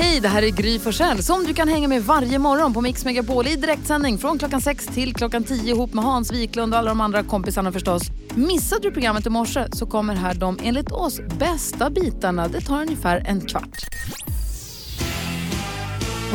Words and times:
Hej, 0.00 0.20
det 0.20 0.28
här 0.28 0.42
är 0.42 0.48
Gry 0.48 0.78
Forssell 0.78 1.22
som 1.22 1.44
du 1.44 1.54
kan 1.54 1.68
hänga 1.68 1.88
med 1.88 2.02
varje 2.02 2.38
morgon 2.38 2.74
på 2.74 2.80
Mix 2.80 3.04
Megapol 3.04 3.46
i 3.46 3.56
direktsändning 3.56 4.18
från 4.18 4.38
klockan 4.38 4.60
6 4.60 4.86
till 4.86 5.14
klockan 5.14 5.44
10 5.44 5.74
ihop 5.74 5.94
med 5.94 6.04
Hans 6.04 6.32
Wiklund 6.32 6.74
och 6.74 6.78
alla 6.78 6.88
de 6.88 7.00
andra 7.00 7.22
kompisarna 7.22 7.72
förstås. 7.72 8.02
Missade 8.34 8.82
du 8.82 8.90
programmet 8.90 9.26
i 9.26 9.30
morse 9.30 9.66
så 9.72 9.86
kommer 9.86 10.14
här 10.14 10.34
de 10.34 10.58
enligt 10.62 10.92
oss 10.92 11.20
bästa 11.38 11.90
bitarna. 11.90 12.48
Det 12.48 12.60
tar 12.60 12.82
ungefär 12.82 13.22
en 13.26 13.40
kvart. 13.40 13.86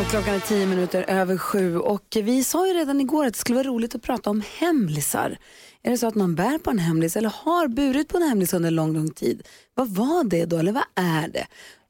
Och 0.00 0.06
klockan 0.10 0.34
är 0.34 0.40
tio 0.40 0.66
minuter 0.66 1.04
över 1.08 1.36
sju 1.36 1.78
och 1.78 2.16
vi 2.22 2.44
sa 2.44 2.66
ju 2.66 2.72
redan 2.72 3.00
igår 3.00 3.26
att 3.26 3.32
det 3.32 3.38
skulle 3.38 3.56
vara 3.56 3.68
roligt 3.68 3.94
att 3.94 4.02
prata 4.02 4.30
om 4.30 4.42
hemlisar. 4.58 5.36
Är 5.82 5.90
det 5.90 5.98
så 5.98 6.06
att 6.06 6.14
man 6.14 6.34
bär 6.34 6.58
på 6.58 6.70
en 6.70 6.78
hemlis 6.78 7.16
eller 7.16 7.32
har 7.44 7.68
burit 7.68 8.08
på 8.08 8.16
en 8.16 8.22
hemlis 8.22 8.54
under 8.54 8.68
en 8.68 8.74
lång, 8.74 8.94
lång 8.94 9.10
tid? 9.10 9.42
Vad 9.74 9.88
var 9.88 10.24
det 10.24 10.44
då 10.44 10.58
eller 10.58 10.72
vad 10.72 10.84
är 10.94 11.28
det? 11.28 11.46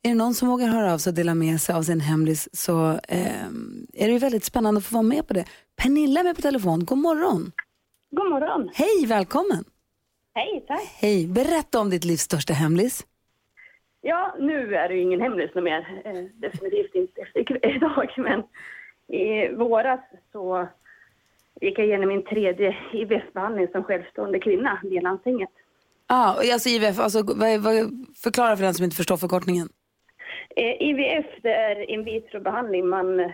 Är 0.06 0.08
det 0.08 0.14
någon 0.14 0.34
som 0.34 0.48
vågar 0.48 0.66
höra 0.66 0.92
av 0.92 0.98
sig 0.98 1.10
och 1.10 1.14
dela 1.14 1.34
med 1.34 1.60
sig 1.60 1.74
av 1.74 1.82
sin 1.82 2.00
hemlis 2.00 2.48
så 2.52 2.90
eh, 3.08 3.46
är 3.92 4.08
det 4.08 4.18
väldigt 4.18 4.44
spännande 4.44 4.78
att 4.78 4.84
få 4.84 4.94
vara 4.94 5.02
med 5.02 5.28
på 5.28 5.34
det. 5.34 5.44
Pernilla 5.76 6.20
är 6.20 6.24
med 6.24 6.36
på 6.36 6.42
telefon, 6.42 6.84
god 6.84 6.98
morgon. 6.98 7.52
God 8.10 8.30
morgon. 8.30 8.70
Hej, 8.74 9.06
välkommen. 9.06 9.64
Hej, 10.34 10.64
tack. 10.68 10.82
Hej, 11.00 11.26
berätta 11.26 11.80
om 11.80 11.90
ditt 11.90 12.04
livs 12.04 12.20
största 12.20 12.52
hemlis. 12.52 13.06
Ja, 14.00 14.36
nu 14.40 14.74
är 14.74 14.88
det 14.88 14.94
ju 14.94 15.00
ingen 15.00 15.20
hemlis 15.20 15.54
mer. 15.54 16.02
Eh, 16.04 16.24
definitivt 16.34 16.94
inte 16.94 17.20
efter 17.20 17.66
idag. 17.76 18.14
Men 18.16 18.42
i 19.18 19.54
våras 19.54 20.00
så 20.32 20.68
gick 21.60 21.78
jag 21.78 21.86
igenom 21.86 22.08
min 22.08 22.24
tredje 22.24 22.76
IVF-behandling 22.92 23.68
som 23.72 23.84
självstående 23.84 24.38
kvinna 24.38 24.80
via 24.82 25.00
landstinget. 25.00 25.50
Ah, 26.06 26.34
alltså 26.52 26.68
IVF, 26.68 26.98
alltså, 26.98 27.22
vad, 27.22 27.60
vad, 27.60 28.06
förklara 28.22 28.56
för 28.56 28.64
den 28.64 28.74
som 28.74 28.84
inte 28.84 28.96
förstår 28.96 29.16
förkortningen. 29.16 29.68
Eh, 30.56 30.82
IVF 30.82 31.26
det 31.42 31.54
är 31.54 31.90
in 31.90 32.04
vitro-behandling. 32.04 32.88
Man 32.88 33.20
eh, 33.20 33.30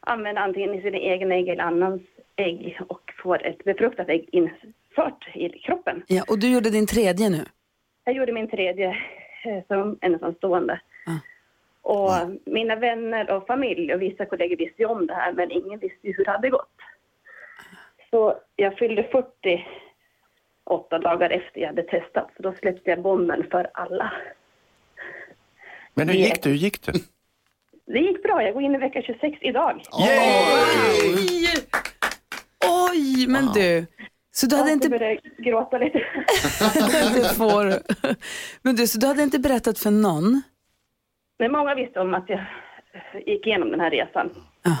använder 0.00 0.42
antingen 0.42 0.82
sina 0.82 0.98
egna 0.98 1.34
ägg 1.34 1.48
eller 1.48 1.62
annans 1.62 2.02
ägg 2.36 2.78
och 2.88 3.12
får 3.22 3.46
ett 3.46 3.64
befruktat 3.64 4.08
ägg 4.08 4.28
infört 4.32 5.28
i 5.34 5.48
kroppen. 5.48 6.02
Ja, 6.06 6.24
och 6.28 6.38
du 6.38 6.52
gjorde 6.52 6.70
din 6.70 6.86
tredje 6.86 7.30
nu. 7.30 7.44
Jag 8.04 8.14
gjorde 8.14 8.32
min 8.32 8.50
tredje 8.50 8.88
eh, 9.44 9.64
som 9.68 9.98
ensamstående. 10.00 10.80
Ah. 11.06 11.18
Och 11.82 12.10
mina 12.44 12.76
vänner 12.76 13.30
och 13.30 13.46
familj 13.46 13.94
och 13.94 14.02
vissa 14.02 14.26
kollegor 14.26 14.56
visste 14.56 14.82
ju 14.82 14.88
om 14.88 15.06
det 15.06 15.14
här 15.14 15.32
men 15.32 15.50
ingen 15.50 15.78
visste 15.78 15.98
hur 16.02 16.24
det 16.24 16.30
hade 16.30 16.50
gått. 16.50 16.76
Så 18.10 18.34
jag 18.56 18.78
fyllde 18.78 19.02
40 19.02 19.66
åtta 20.64 20.98
dagar 20.98 21.30
efter 21.30 21.60
jag 21.60 21.68
hade 21.68 21.82
testat 21.82 22.30
så 22.36 22.42
då 22.42 22.52
släppte 22.52 22.90
jag 22.90 23.02
bomben 23.02 23.46
för 23.50 23.70
alla. 23.74 24.12
Men 26.00 26.08
hur 26.08 26.16
gick 26.24 26.42
det? 26.42 26.48
Hur 26.50 26.56
gick 26.56 26.82
det? 26.82 26.92
Det 27.86 27.98
gick 27.98 28.22
bra, 28.22 28.42
jag 28.42 28.54
går 28.54 28.62
in 28.62 28.74
i 28.74 28.78
vecka 28.78 29.02
26 29.02 29.38
idag. 29.40 29.82
Oj! 29.92 31.48
Oj, 32.90 33.26
men 33.28 33.46
du. 33.54 33.86
Så 34.32 34.46
du 34.46 34.56
hade 34.56 34.68
Jag 34.68 34.76
inte... 34.76 34.88
började 34.88 35.20
gråta 35.38 35.78
lite. 35.78 35.98
det 37.14 37.34
får. 37.36 37.74
Men 38.62 38.76
du, 38.76 38.86
så 38.86 38.98
du 38.98 39.06
hade 39.06 39.22
inte 39.22 39.38
berättat 39.38 39.78
för 39.78 39.90
någon? 39.90 40.42
Men 41.38 41.52
många 41.52 41.74
visste 41.74 42.00
om 42.00 42.14
att 42.14 42.28
jag 42.28 42.40
gick 43.26 43.46
igenom 43.46 43.70
den 43.70 43.80
här 43.80 43.90
resan. 43.90 44.30
Ja. 44.62 44.76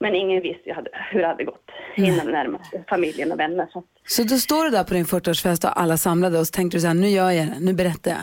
Men 0.00 0.14
ingen 0.14 0.42
visste 0.42 0.72
hade, 0.72 0.90
hur 1.10 1.20
det 1.20 1.26
hade 1.26 1.44
gått 1.44 1.70
innan 1.96 2.26
närmaste 2.26 2.84
familjen 2.88 3.32
och 3.32 3.40
vänner. 3.40 3.68
Så 3.72 3.84
Så 4.06 4.22
då 4.22 4.36
står 4.36 4.64
du 4.64 4.70
där 4.70 4.84
på 4.84 4.94
din 4.94 5.04
40-årsfest 5.04 5.64
och 5.64 5.80
alla 5.80 5.96
samlade 5.96 6.38
och 6.38 6.46
så 6.46 6.52
tänkte 6.52 6.76
du 6.76 6.80
så 6.80 6.86
här, 6.86 6.94
nu 6.94 7.08
gör 7.08 7.30
jag 7.30 7.46
det, 7.46 7.60
nu 7.60 7.72
berättar 7.72 8.10
jag. 8.10 8.20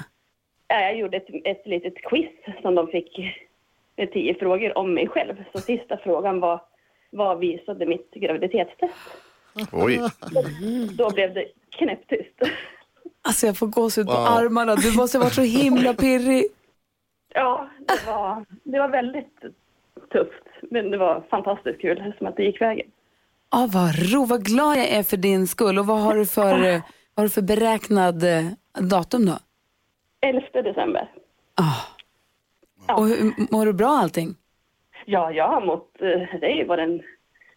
Ja, 0.68 0.80
jag 0.80 0.98
gjorde 0.98 1.18
ett, 1.18 1.28
ett 1.44 1.68
litet 1.68 1.98
quiz 1.98 2.32
som 2.62 2.76
de 2.76 2.88
fick 2.88 3.20
med 3.98 4.12
tio 4.12 4.34
frågor 4.34 4.78
om 4.78 4.94
mig 4.94 5.08
själv. 5.08 5.44
Så 5.52 5.62
sista 5.62 5.98
frågan 5.98 6.40
var, 6.40 6.62
vad 7.10 7.40
visade 7.40 7.86
mitt 7.86 8.12
graviditetstest? 8.12 8.94
Oj. 9.72 10.00
Då 10.98 11.10
blev 11.10 11.34
det 11.34 11.46
knäpptyst. 11.70 12.42
Alltså 13.22 13.48
jag 13.48 13.58
får 13.58 13.68
gåshud 13.68 14.08
på 14.08 14.14
armarna, 14.14 14.76
du 14.76 14.98
måste 14.98 15.18
ha 15.18 15.24
varit 15.24 15.34
så 15.34 15.42
himla 15.42 15.94
pirrig. 15.94 16.46
Ja, 17.34 17.70
det 17.88 18.08
var, 18.08 18.46
det 18.64 18.80
var 18.80 18.90
väldigt 18.90 19.40
tufft. 20.12 20.44
Men 20.62 20.92
det 20.92 20.98
var 20.98 21.24
fantastiskt 21.30 21.82
kul 21.82 22.14
som 22.18 22.28
att 22.28 22.38
det 22.38 22.44
gick 22.44 22.62
vägen. 22.62 22.88
Ah, 23.50 23.68
vad 23.68 24.14
ro, 24.14 24.26
vad 24.26 24.46
glad 24.46 24.78
jag 24.78 24.88
är 24.88 25.04
för 25.04 25.18
din 25.18 25.48
skull. 25.48 25.80
Och 25.80 25.88
vad 25.88 26.00
har 26.00 26.16
du 26.16 26.26
för, 26.26 26.52
vad 26.62 26.82
har 27.16 27.24
du 27.24 27.30
för 27.30 27.42
beräknad 27.42 28.24
eh, 28.24 28.46
datum 28.80 29.26
då? 29.26 29.38
11 30.30 30.62
december. 30.62 31.12
Och 32.88 33.08
hur, 33.08 33.52
mår 33.52 33.66
du 33.66 33.74
bra 33.74 33.90
allting? 33.90 34.36
Ja, 35.06 35.32
jag 35.32 35.48
har 35.48 35.66
mått, 35.66 35.92
eh, 36.00 36.40
det 36.40 36.46
är 36.46 36.56
ju 36.56 36.66
varit 36.66 36.90
en, 36.90 37.02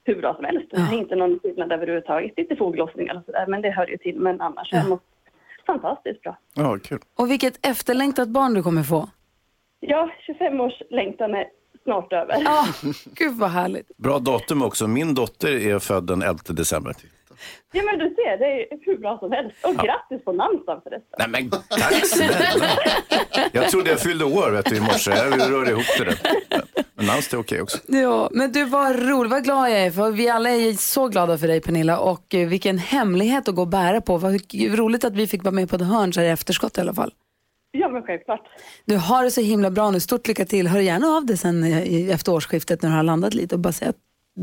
hur 0.04 0.20
bra 0.20 0.34
som 0.34 0.44
helst. 0.44 0.66
Det 0.70 0.76
är 0.76 0.98
inte 0.98 1.16
någon 1.16 1.38
skillnad 1.42 1.72
överhuvudtaget. 1.72 2.32
Lite 2.36 2.56
foglossningar 2.56 3.14
och 3.14 3.24
sådär, 3.24 3.46
men 3.46 3.62
det 3.62 3.70
hör 3.70 3.86
ju 3.86 3.96
till. 3.96 4.20
Men 4.20 4.40
annars 4.40 4.72
har 4.72 4.78
jag 4.78 4.88
mått 4.88 5.02
fantastiskt 5.66 6.22
bra. 6.22 6.38
Ja, 6.54 6.78
kul. 6.84 6.98
Och 7.16 7.30
vilket 7.30 7.66
efterlängtat 7.66 8.28
barn 8.28 8.54
du 8.54 8.62
kommer 8.62 8.82
få. 8.82 9.08
Ja, 9.80 10.10
25 10.26 10.60
års 10.60 10.82
längtan 10.90 11.34
är 11.34 11.46
snart 11.82 12.12
över. 12.12 12.34
Ah, 12.46 12.66
gud 13.04 13.38
vad 13.38 13.50
härligt. 13.50 13.96
Bra 13.96 14.18
datum 14.18 14.62
också. 14.62 14.86
Min 14.86 15.14
dotter 15.14 15.66
är 15.66 15.78
född 15.78 16.06
den 16.06 16.22
11 16.22 16.38
december. 16.46 16.94
Ja, 17.72 17.82
men 17.82 17.98
du 17.98 18.14
ser, 18.14 18.38
det 18.38 18.44
är 18.62 18.66
hur 18.86 18.98
bra 18.98 19.18
som 19.18 19.32
helst. 19.32 19.56
Och 19.64 19.74
grattis 19.74 20.24
på 20.24 20.32
namnsdagen 20.32 20.80
förresten. 20.82 21.16
Nej 21.18 21.28
men 21.28 21.50
tack 21.50 22.06
snälla. 22.06 22.66
Jag 23.52 23.68
trodde 23.70 23.90
jag 23.90 24.00
fyllde 24.00 24.24
år 24.24 24.50
vet 24.50 24.66
du, 24.66 24.76
i 24.76 24.80
morse. 24.80 25.10
Jag 25.10 25.52
rörde 25.52 25.70
ihop 25.70 25.84
det 25.98 26.04
där. 26.04 26.18
Men 26.94 27.06
namnsdag 27.06 27.38
är 27.38 27.42
okej 27.42 27.62
också. 27.62 27.78
Ja, 27.86 28.28
men 28.32 28.52
du 28.52 28.64
var 28.64 28.94
rolig, 28.94 29.30
vad 29.30 29.44
glad 29.44 29.70
jag 29.70 29.78
är 29.78 29.90
för 29.90 30.10
vi 30.10 30.28
alla 30.28 30.50
är 30.50 30.72
så 30.72 31.08
glada 31.08 31.38
för 31.38 31.46
dig 31.48 31.60
Pernilla 31.60 31.98
och 31.98 32.34
eh, 32.34 32.48
vilken 32.48 32.78
hemlighet 32.78 33.48
att 33.48 33.54
gå 33.54 33.62
och 33.62 33.68
bära 33.68 34.00
på. 34.00 34.16
Vad 34.18 34.32
roligt 34.76 35.04
att 35.04 35.12
vi 35.14 35.26
fick 35.26 35.44
vara 35.44 35.54
med 35.54 35.70
på 35.70 35.78
The 35.78 35.84
Hörn 35.84 36.12
så 36.12 36.20
här 36.20 36.26
i 36.26 36.30
efterskott 36.30 36.78
i 36.78 36.80
alla 36.80 36.94
fall. 36.94 37.12
Ja, 37.70 37.88
men 37.88 38.02
självklart. 38.02 38.40
Du 38.84 38.96
har 38.96 39.24
det 39.24 39.30
så 39.30 39.40
himla 39.40 39.70
bra 39.70 39.90
nu, 39.90 40.00
stort 40.00 40.28
lycka 40.28 40.44
till. 40.44 40.68
Hör 40.68 40.80
gärna 40.80 41.06
av 41.06 41.26
dig 41.26 41.36
sen 41.36 41.64
eh, 41.64 41.82
i- 41.82 42.10
efter 42.12 42.32
årsskiftet 42.32 42.82
när 42.82 42.90
du 42.90 42.96
har 42.96 43.02
landat 43.02 43.34
lite 43.34 43.54
och 43.54 43.58
bara 43.60 43.72
säga, 43.72 43.92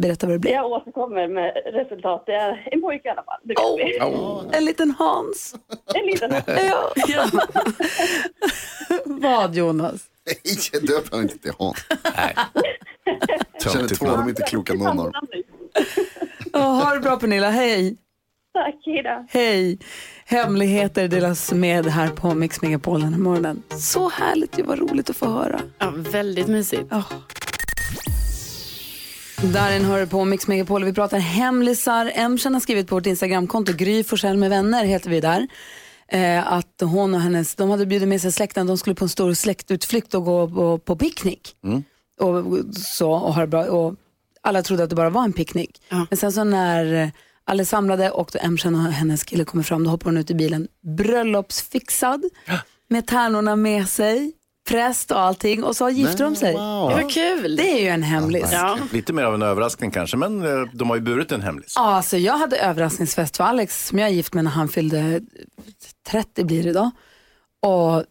berätta 0.01 0.27
vad 0.27 0.35
det 0.35 0.39
blir. 0.39 0.51
Jag 0.51 0.65
återkommer 0.65 1.27
med 1.27 1.53
resultat. 1.65 2.23
Det 2.25 2.33
är 2.33 2.69
en 2.71 2.81
pojke 2.81 3.07
i 3.07 3.11
alla 3.11 3.23
fall. 3.23 3.39
Det 3.43 3.53
vet 3.53 4.51
vi. 4.51 4.57
En 4.57 4.65
liten 4.65 4.91
Hans. 4.97 5.55
En 5.93 6.05
liten 6.05 6.31
Ja. 7.15 7.29
vad 9.05 9.55
Jonas? 9.55 10.01
Nej, 10.25 10.81
döp 10.81 11.09
honom 11.11 11.23
inte 11.23 11.37
till 11.37 11.51
Hans. 11.59 11.85
Nej. 12.17 12.35
Jag 13.63 13.71
känner 13.73 13.87
två, 13.87 14.05
de 14.05 14.19
är 14.25 14.29
inte 14.29 14.43
kloka 14.43 14.73
någon 14.73 14.87
av 14.99 15.11
dem. 15.11 15.13
Ja, 16.53 16.59
ha 16.59 16.93
det 16.93 16.99
bra 16.99 17.17
Pernilla, 17.17 17.49
hej. 17.49 17.97
Tack, 18.53 18.75
hejdå. 18.85 19.25
Hej! 19.29 19.79
Hemligheter 20.25 21.07
delas 21.07 21.51
med 21.53 21.85
här 21.85 22.09
på 22.09 22.33
Mix 22.35 22.61
Megapol 22.61 23.01
den 23.01 23.13
här 23.13 23.19
morgonen. 23.21 23.63
Så 23.69 24.09
härligt, 24.09 24.51
det 24.51 24.63
var 24.63 24.75
roligt 24.75 25.09
att 25.09 25.15
få 25.15 25.25
höra. 25.25 25.61
Ja, 25.79 25.93
väldigt 25.95 26.47
mysigt. 26.47 26.91
Oh. 26.93 27.11
Darin 29.53 29.85
hör 29.85 30.05
på 30.05 30.25
Mix 30.25 30.47
Megapol 30.47 30.81
och 30.81 30.87
vi 30.87 30.93
pratar 30.93 31.19
hemlisar. 31.19 32.11
Emsen 32.15 32.53
har 32.53 32.61
skrivit 32.61 32.87
på 32.87 32.95
vårt 32.95 33.05
Instagramkonto, 33.05 33.73
Gry 33.73 34.03
Forssell 34.03 34.37
med 34.37 34.49
vänner 34.49 34.85
heter 34.85 35.09
vi 35.09 35.19
där. 35.19 35.47
Eh, 36.07 36.53
att 36.53 36.81
hon 36.81 37.13
och 37.13 37.21
hennes, 37.21 37.55
de 37.55 37.69
hade 37.69 37.85
bjudit 37.85 38.07
med 38.07 38.21
sig 38.21 38.31
släkten, 38.31 38.67
de 38.67 38.77
skulle 38.77 38.95
på 38.95 39.05
en 39.05 39.09
stor 39.09 39.33
släktutflykt 39.33 40.13
och 40.13 40.25
gå 40.25 40.49
på, 40.49 40.77
på 40.77 40.95
picknick. 40.95 41.55
Och, 42.19 42.45
så, 42.75 43.11
och 43.11 43.33
ha 43.33 43.41
det 43.41 43.47
bra. 43.47 43.65
Och 43.65 43.95
alla 44.41 44.61
trodde 44.61 44.83
att 44.83 44.89
det 44.89 44.95
bara 44.95 45.09
var 45.09 45.23
en 45.23 45.33
picknick. 45.33 45.81
Men 46.09 46.17
sen 46.17 46.31
så 46.31 46.43
när 46.43 46.93
eh, 46.93 47.09
alla 47.45 47.61
är 47.61 47.65
samlade 47.65 48.11
och 48.11 48.29
då 48.33 48.39
Emsen 48.41 48.75
och 48.75 48.81
hennes 48.81 49.23
kille 49.23 49.45
kommer 49.45 49.63
fram, 49.63 49.83
då 49.83 49.89
hoppar 49.89 50.05
hon 50.05 50.17
ut 50.17 50.31
i 50.31 50.35
bilen 50.35 50.67
bröllopsfixad 50.97 52.23
med 52.87 53.07
tärnorna 53.07 53.55
med 53.55 53.89
sig, 53.89 54.31
präst 54.65 55.11
och 55.11 55.19
allting 55.19 55.63
och 55.63 55.75
så 55.75 55.89
gifter 55.89 56.23
de 56.23 56.35
sig. 56.35 56.53
Wow. 56.53 56.91
Vad 56.91 57.11
kul. 57.11 57.55
Det 57.55 57.71
är 57.71 57.81
ju 57.81 57.87
en 57.87 58.03
hemlis. 58.03 58.49
Ja. 58.51 58.77
Lite 58.91 59.13
mer 59.13 59.23
av 59.23 59.33
en 59.33 59.41
överraskning 59.41 59.91
kanske, 59.91 60.17
men 60.17 60.43
eh, 60.45 60.69
de 60.73 60.89
har 60.89 60.95
ju 60.95 61.01
burit 61.01 61.31
en 61.31 61.41
hemlis. 61.41 61.73
Ja, 61.75 61.95
alltså 61.95 62.17
jag 62.17 62.37
hade 62.37 62.57
överraskningsfest 62.57 63.37
för 63.37 63.43
Alex 63.43 63.87
som 63.87 63.99
jag 63.99 64.09
är 64.09 64.13
gift 64.13 64.33
med 64.33 64.43
när 64.43 64.51
han 64.51 64.67
fyllde 64.67 65.21
30 66.07 66.43
blir 66.43 66.63
det 66.63 66.73
då. 66.73 66.91
Och 67.61 68.03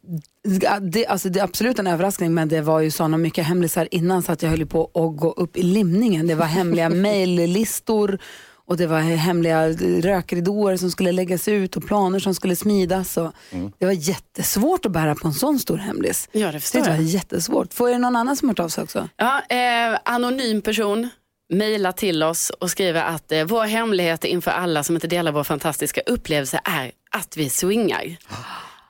det, 0.81 1.07
alltså 1.07 1.29
det 1.29 1.41
är 1.41 1.45
absolut 1.45 1.79
en 1.79 1.87
överraskning 1.87 2.35
men 2.35 2.49
det 2.49 2.61
var 2.61 2.81
ju 2.81 2.91
sådana 2.91 3.17
mycket 3.17 3.47
hemlisar 3.47 3.89
innan 3.91 4.23
så 4.23 4.33
att 4.33 4.43
jag 4.43 4.51
höll 4.51 4.67
på 4.67 4.85
att 4.85 5.17
gå 5.21 5.33
upp 5.33 5.57
i 5.57 5.63
limningen. 5.63 6.27
Det 6.27 6.35
var 6.35 6.47
hemliga 6.47 6.89
mejllistor 6.91 8.19
Och 8.67 8.77
det 8.77 8.87
var 8.87 9.01
hemliga 9.01 9.69
rökridåer 10.01 10.77
som 10.77 10.91
skulle 10.91 11.13
läggas 11.13 11.49
ut 11.49 11.77
och 11.77 11.87
planer 11.87 12.19
som 12.19 12.35
skulle 12.35 12.57
smidas. 12.57 13.17
Och 13.17 13.33
Det 13.79 13.85
var 13.87 13.93
jättesvårt 13.93 14.87
att 14.87 14.93
bära 14.93 15.15
på 15.15 15.29
en 15.29 15.35
sån 15.35 15.59
stor 15.59 15.77
hemlis. 15.77 16.29
Ja, 16.33 16.53
det 16.53 16.61
förstår 16.61 16.81
det 16.81 16.89
var 16.89 16.95
jag. 16.97 17.05
jättesvårt. 17.05 17.75
Får 17.75 17.89
är 17.89 17.93
det 17.93 17.99
någon 17.99 18.17
annan 18.17 18.37
som 18.37 18.49
har 18.49 18.51
hört 18.53 18.61
av 18.61 18.69
sig 18.69 18.85
också? 18.85 19.09
Ja, 19.17 19.43
eh, 19.49 19.99
anonym 20.05 20.63
person 20.63 21.09
mejlar 21.53 21.93
till 21.93 22.23
oss 22.23 22.51
och 22.51 22.71
skriver 22.71 23.03
att 23.03 23.33
eh, 23.33 23.45
vår 23.45 23.65
hemlighet 23.65 24.25
inför 24.25 24.51
alla 24.51 24.85
som 24.85 24.95
inte 24.95 25.07
delar 25.07 25.33
vår 25.33 25.45
fantastiska 25.45 26.01
upplevelse 26.07 26.61
är 26.65 26.93
att 27.11 27.37
vi 27.37 27.51
swingar. 27.51 28.17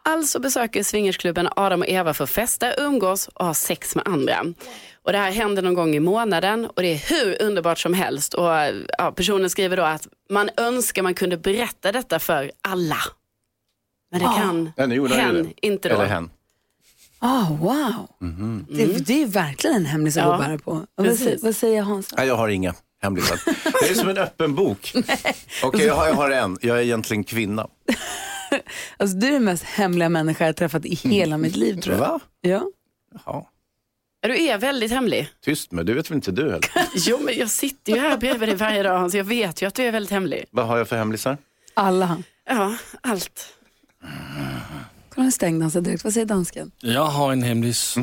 Alltså 0.07 0.41
besöker 0.41 0.83
swingersklubben 0.83 1.49
Adam 1.57 1.81
och 1.81 1.89
Eva 1.89 2.15
för 2.15 2.25
att 2.25 2.31
festa, 2.31 2.75
umgås 2.75 3.29
och 3.29 3.47
ha 3.47 3.55
sex 3.55 3.97
med 3.97 4.09
andra. 4.09 4.45
Och 5.05 5.13
det 5.13 5.19
här 5.19 5.31
händer 5.31 5.63
någon 5.63 5.75
gång 5.75 5.95
i 5.95 6.01
månaden 6.01 6.65
och 6.67 6.83
det 6.83 6.89
är 6.89 6.97
hur 7.11 7.43
underbart 7.43 7.79
som 7.79 7.95
helst. 7.95 8.35
Och 8.35 8.49
ja, 8.99 9.13
Personen 9.17 9.51
skriver 9.51 9.77
då 9.77 9.83
att 9.83 10.09
man 10.31 10.51
önskar 10.57 11.03
man 11.03 11.15
kunde 11.15 11.37
berätta 11.37 11.93
detta 11.93 12.19
för 12.19 12.51
alla. 12.61 12.99
Men 14.11 14.21
det 14.21 14.27
kan 14.27 14.73
Ja, 14.77 14.87
ju 14.87 15.09
hen 15.09 15.35
det. 15.35 15.67
inte 15.67 15.89
då. 15.89 15.95
Eller 15.95 16.07
hen. 16.07 16.31
Ah, 17.19 17.49
wow. 17.51 18.09
det, 18.71 19.07
det 19.07 19.23
är 19.23 19.27
verkligen 19.27 19.77
en 19.77 19.87
hemlis 19.87 20.17
att 20.17 20.23
Ja, 20.25 20.33
gå 20.33 20.39
bära 20.39 20.59
på. 20.59 20.87
Vad, 20.95 21.19
vad 21.43 21.57
säger 21.57 21.83
Hans? 21.83 22.15
Nej, 22.17 22.27
jag 22.27 22.37
har 22.37 22.49
inga 22.49 22.75
hemligheter. 23.03 23.41
Det 23.83 23.91
är 23.91 23.95
som 23.95 24.09
en 24.09 24.19
öppen 24.19 24.55
bok. 24.55 24.93
Okej, 25.63 25.87
jag, 25.87 25.95
har, 25.95 26.07
jag 26.07 26.15
har 26.15 26.31
en. 26.31 26.59
Jag 26.61 26.79
är 26.79 26.83
egentligen 26.83 27.25
kvinna. 27.25 27.67
Alltså, 28.97 29.17
du 29.17 29.27
är 29.27 29.33
den 29.33 29.45
mest 29.45 29.63
hemliga 29.65 30.09
människa 30.09 30.45
jag 30.45 30.49
har 30.49 30.53
träffat 30.53 30.85
i 30.85 30.95
hela 30.95 31.39
mitt 31.39 31.57
liv 31.57 31.81
tror 31.81 31.95
jag. 31.97 32.01
Va? 32.01 32.21
Ja. 32.41 32.63
Ja. 33.27 33.49
Ja, 34.25 34.29
Du 34.29 34.37
är 34.49 34.59
väldigt 34.59 34.91
hemlig. 34.91 35.29
Tyst 35.45 35.73
med, 35.73 35.87
det 35.87 35.95
vet 35.95 36.11
väl 36.11 36.17
inte 36.17 36.33
du 36.33 36.43
heller? 36.43 36.71
Jo, 36.95 37.19
men 37.23 37.39
jag 37.39 37.51
sitter 37.51 37.93
ju 37.93 37.99
här 38.01 38.17
bredvid 38.17 38.49
dig 38.49 38.57
varje 38.57 38.83
dag 38.83 38.99
Hans. 38.99 39.15
Jag 39.15 39.25
vet 39.25 39.63
ju 39.63 39.67
att 39.67 39.75
du 39.75 39.83
är 39.83 39.93
väldigt 39.93 40.11
hemlig. 40.11 40.45
Vad 40.51 40.67
har 40.67 40.79
jag 40.79 40.89
för 40.89 40.97
hemlisar? 40.97 41.39
Alla. 41.75 42.23
Ja, 42.49 42.77
allt. 43.01 43.47
Kolla, 45.15 45.25
nu 45.25 45.33
stängde 45.33 45.65
han 45.65 45.71
sig 45.71 45.83
direkt. 45.83 46.05
Vad 46.05 46.13
säger 46.13 46.27
dansken? 46.27 46.71
Jag 46.81 47.05
har 47.07 47.33
en 47.33 47.43
hemlis. 47.43 47.97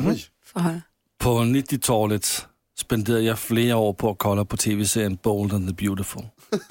Få 0.52 0.60
höra. 0.60 0.80
På 1.18 1.30
90-talet 1.30 2.46
spenderade 2.78 3.22
jag 3.22 3.38
flera 3.38 3.76
år 3.76 3.92
på 3.92 4.10
att 4.10 4.18
kolla 4.18 4.44
på 4.44 4.56
tv-serien 4.56 5.18
Bold 5.22 5.52
and 5.52 5.68
the 5.78 5.84
Beautiful. 5.86 6.22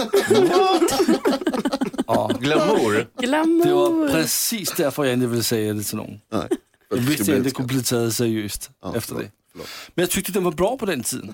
ja, 2.07 2.31
Glamour? 2.39 2.94
det 2.94 3.25
Glamour. 3.25 4.00
var 4.06 4.09
precis 4.09 4.74
därför 4.77 5.04
jag 5.06 5.13
inte 5.13 5.27
ville 5.27 5.44
säga 5.44 5.74
det 5.74 5.83
till 5.83 5.97
någon. 5.97 6.19
Nej. 6.31 6.47
Jag 6.89 6.97
visste 6.97 7.21
att 7.24 7.27
jag 7.27 7.38
inte 7.38 7.51
kunde 7.51 7.74
bli 7.74 7.83
taget 7.83 8.13
seriöst 8.13 8.69
efter 8.95 9.15
det. 9.15 9.31
Men 9.53 10.03
jag 10.03 10.09
tyckte 10.09 10.31
den 10.31 10.44
var 10.44 10.51
bra 10.51 10.77
på 10.77 10.86
den 10.86 11.03
tiden. 11.03 11.33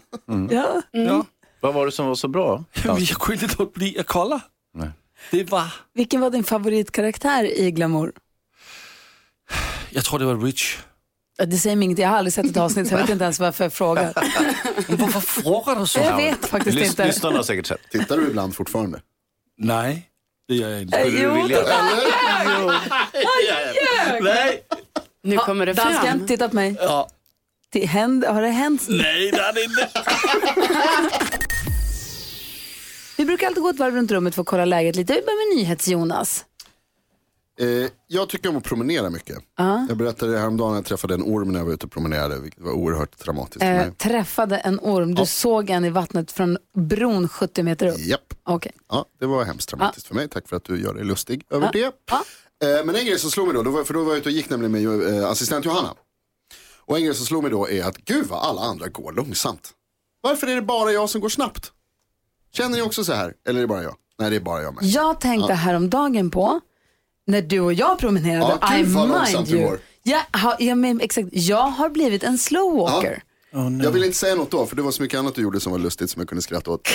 Ja. 0.52 0.82
Ja. 0.92 1.26
Vad 1.60 1.74
var 1.74 1.86
det 1.86 1.92
som 1.92 2.08
var 2.08 2.16
så 2.16 2.28
bra? 2.28 2.64
Jag 2.84 3.08
kunde 3.08 3.44
inte 3.46 3.56
låta 3.60 3.72
bli 3.80 4.00
att 4.00 4.08
kolla. 4.08 4.40
Nej. 4.74 4.90
Det 5.32 5.44
var, 5.52 5.68
Vilken 5.94 6.22
var 6.22 6.30
din 6.30 6.44
favoritkaraktär 6.44 7.44
i 7.60 7.72
Glamour? 7.72 8.12
jag 9.90 10.06
tror 10.06 10.20
det 10.20 10.26
var 10.26 10.38
Rich. 10.38 10.78
Det 11.46 11.58
säger 11.58 11.76
mig 11.76 11.86
inget. 11.86 12.00
Jag 12.00 12.10
har 12.10 12.18
aldrig 12.18 12.34
sett 12.34 12.46
ett 12.46 12.58
avsnitt 12.58 12.88
så 12.88 12.94
jag 12.94 13.00
vet 13.02 13.10
inte 13.10 13.24
ens 13.24 13.40
varför 13.40 13.66
jag 13.66 13.74
frågar. 13.74 14.14
Varför 14.98 15.20
frågar 15.20 15.76
du 15.80 15.88
så? 15.88 16.00
Jag 16.00 16.18
vet 16.18 16.46
faktiskt 16.46 16.78
Lys- 16.78 16.86
inte. 16.86 17.06
Lyssnarna 17.06 17.36
har 17.38 17.44
säkert 17.44 17.66
sett. 17.66 17.90
Tittar 17.92 18.18
du 18.18 18.28
ibland 18.28 18.56
fortfarande? 18.56 19.02
Nej, 19.58 20.10
det 20.48 20.56
gör 20.56 20.70
jag 20.70 20.82
inte. 20.82 21.00
Skulle 21.00 21.18
du 21.18 21.24
Jo, 21.24 21.34
vilja? 21.42 21.60
Nej, 24.22 24.62
Nu 25.24 25.38
kommer 25.38 25.66
det 25.66 25.74
Dansken, 25.74 26.18
fram. 26.18 26.28
titta 26.28 26.50
på 26.50 26.56
mig. 26.56 26.78
ja. 26.82 27.10
Det 27.70 27.86
händer, 27.86 28.34
har 28.34 28.42
det 28.42 28.48
hänt? 28.50 28.86
Nej 28.90 29.32
det 29.32 29.38
är 29.38 29.54
det 29.54 29.64
inte. 29.64 29.90
Vi 33.18 33.26
brukar 33.26 33.48
alltid 33.48 33.64
gå 33.64 33.70
ett 33.70 33.80
varv 33.80 33.96
runt 33.96 34.12
rummet 34.12 34.36
för 34.36 34.42
att 34.42 34.48
kolla 34.48 34.66
läget 34.66 34.96
lite. 34.96 35.14
Vi 35.14 35.22
börjar 35.22 35.50
med 35.50 35.58
NyhetsJonas. 35.58 36.46
Eh, 37.60 37.90
jag 38.08 38.30
tycker 38.30 38.50
om 38.50 38.58
att 38.58 38.64
promenera 38.64 39.10
mycket. 39.10 39.38
Jag 39.90 39.98
berättade 39.98 40.32
det 40.32 40.40
häromdagen 40.40 40.72
att 40.72 40.78
jag 40.78 40.86
träffade 40.86 41.14
en 41.14 41.22
orm 41.24 41.52
när 41.52 41.60
jag 41.60 41.66
var 41.66 41.74
ute 41.74 41.86
och 41.86 41.92
promenerade, 41.92 42.40
vilket 42.40 42.62
var 42.62 42.72
oerhört 42.72 43.18
traumatiskt 43.18 43.60
för 43.62 43.72
Eh, 43.72 43.78
mig. 43.78 43.92
träffade 43.92 44.58
en 44.58 44.80
orm. 44.80 45.16
Du 45.16 45.26
såg 45.26 45.70
en 45.70 45.86
i 45.86 45.90
vattnet 45.90 46.32
från 46.32 46.58
bron 46.78 47.30
70 47.30 47.64
meter 47.64 47.88
upp. 47.88 48.00
Japp. 48.00 48.34
Okej. 48.44 48.72
Ja, 48.90 49.06
det 49.20 49.26
var 49.26 49.44
hemskt 49.44 49.70
traumatiskt 49.70 50.08
för 50.08 50.16
mig. 50.16 50.30
Tack 50.30 50.48
för 50.50 50.56
att 50.56 50.64
du 50.64 50.82
gör 50.82 50.94
dig 50.94 51.04
lustig 51.06 51.44
över 51.50 51.70
det. 51.74 51.80
Ja. 52.12 52.24
Eh, 52.64 52.86
men 52.86 52.96
en 52.96 53.06
grej 53.06 53.20
som 53.20 53.32
slog 53.32 53.48
mig 53.48 53.56
då, 53.56 53.64
då 53.64 53.72
var, 53.72 53.84
för 53.84 53.94
då 53.94 54.04
var 54.04 54.12
jag 54.12 54.18
ute 54.18 54.30
och 54.30 54.34
gick 54.34 54.50
nämligen 54.50 54.72
med 55.02 55.18
eh, 55.24 55.30
assistent 55.30 55.66
Johanna. 55.66 55.94
Och 56.88 56.98
en 56.98 57.04
grej 57.04 57.16
som 57.16 57.26
slog 57.26 57.44
mig 57.44 57.52
då 57.52 57.70
är 57.70 57.84
att 57.84 57.98
gud 57.98 58.28
vad 58.28 58.44
alla 58.44 58.62
andra 58.62 58.88
går 58.88 59.12
långsamt. 59.12 59.72
Varför 60.22 60.48
är 60.48 60.56
det 60.56 60.62
bara 60.62 60.92
jag 60.92 61.10
som 61.10 61.22
går 61.22 61.30
snabbt? 61.30 61.72
Känner 62.54 62.76
ni 62.78 62.82
också 62.82 63.04
så 63.04 63.14
här? 63.14 63.34
Eller 63.48 63.60
är 63.60 63.62
det 63.62 63.68
bara 63.68 63.84
jag? 63.84 63.96
Nej, 64.20 64.30
det 64.30 64.36
är 64.36 64.40
bara 64.40 64.62
jag 64.62 64.76
med. 64.76 64.84
Jag 64.84 65.22
tänkte 65.22 65.54
häromdagen 65.54 66.32
på 66.32 66.60
när 67.28 67.42
du 67.42 67.60
och 67.60 67.74
jag 67.74 68.00
promenerade. 68.00 68.58
Ja, 68.62 68.78
I 68.78 68.84
mind 68.86 69.50
you. 69.50 69.78
Jag 70.04 70.22
har, 70.32 70.56
jag, 70.60 70.78
men, 70.78 71.02
exakt, 71.02 71.28
jag 71.32 71.68
har 71.68 71.90
blivit 71.90 72.24
en 72.24 72.38
slow 72.38 72.76
walker. 72.76 73.24
Jag 73.84 73.92
vill 73.92 74.04
inte 74.04 74.18
säga 74.18 74.36
något 74.36 74.52
då, 74.52 74.66
för 74.66 74.76
det 74.76 74.82
var 74.82 74.92
så 74.92 75.02
mycket 75.02 75.20
annat 75.20 75.36
du 75.36 75.42
gjorde 75.42 75.60
som 75.60 75.72
var 75.72 75.80
lustigt 75.80 76.10
som 76.10 76.20
jag 76.20 76.30
kunde 76.30 76.42
skratta 76.42 76.72
åt. 76.72 76.88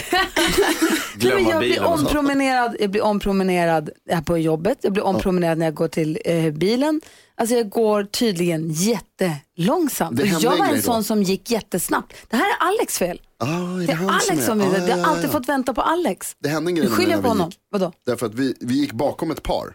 Glömma 1.16 1.50
jag 1.50 1.58
blir 1.58 1.84
ompromenerad, 1.84 2.76
jag 2.80 2.90
blir 2.90 3.02
ompromenerad 3.02 3.90
här 4.10 4.22
på 4.22 4.38
jobbet, 4.38 4.78
jag 4.82 4.92
blir 4.92 5.02
ompromenerad 5.04 5.58
när 5.58 5.66
jag 5.66 5.74
går 5.74 5.88
till 5.88 6.18
eh, 6.24 6.50
bilen. 6.50 7.00
Alltså 7.34 7.56
jag 7.56 7.68
går 7.70 8.04
tydligen 8.04 8.70
jättelångsamt. 8.70 10.16
Det 10.16 10.26
jag 10.26 10.58
var 10.58 10.66
en 10.66 10.76
då. 10.76 10.82
sån 10.82 11.04
som 11.04 11.22
gick 11.22 11.50
jättesnabbt. 11.50 12.14
Det 12.28 12.36
här 12.36 12.44
är 12.44 12.56
Alex 12.68 12.98
fel. 12.98 13.20
Ah, 13.38 13.46
är 13.46 13.86
Det 13.86 13.92
är 13.92 13.96
han 13.96 14.08
Alex 14.10 14.46
som 14.46 14.60
är? 14.60 14.66
är 14.66 14.70
det. 14.70 14.76
Ah, 14.84 14.88
Jag 14.88 14.96
har 14.96 14.98
ja, 15.02 15.06
alltid 15.06 15.24
ja. 15.24 15.32
fått 15.32 15.48
vänta 15.48 15.74
på 15.74 15.80
Alex. 15.82 16.32
Det 16.42 16.48
hände 16.48 16.70
en 16.70 16.74
Nu 16.74 16.80
grej 16.80 16.90
skyller 16.90 17.08
när 17.08 17.14
jag 17.14 17.22
på 17.22 17.28
honom. 17.28 17.48
gick. 17.48 17.58
Vadå? 17.70 17.92
Därför 18.06 18.26
att 18.26 18.34
vi, 18.34 18.54
vi 18.60 18.74
gick 18.74 18.92
bakom 18.92 19.30
ett 19.30 19.42
par. 19.42 19.74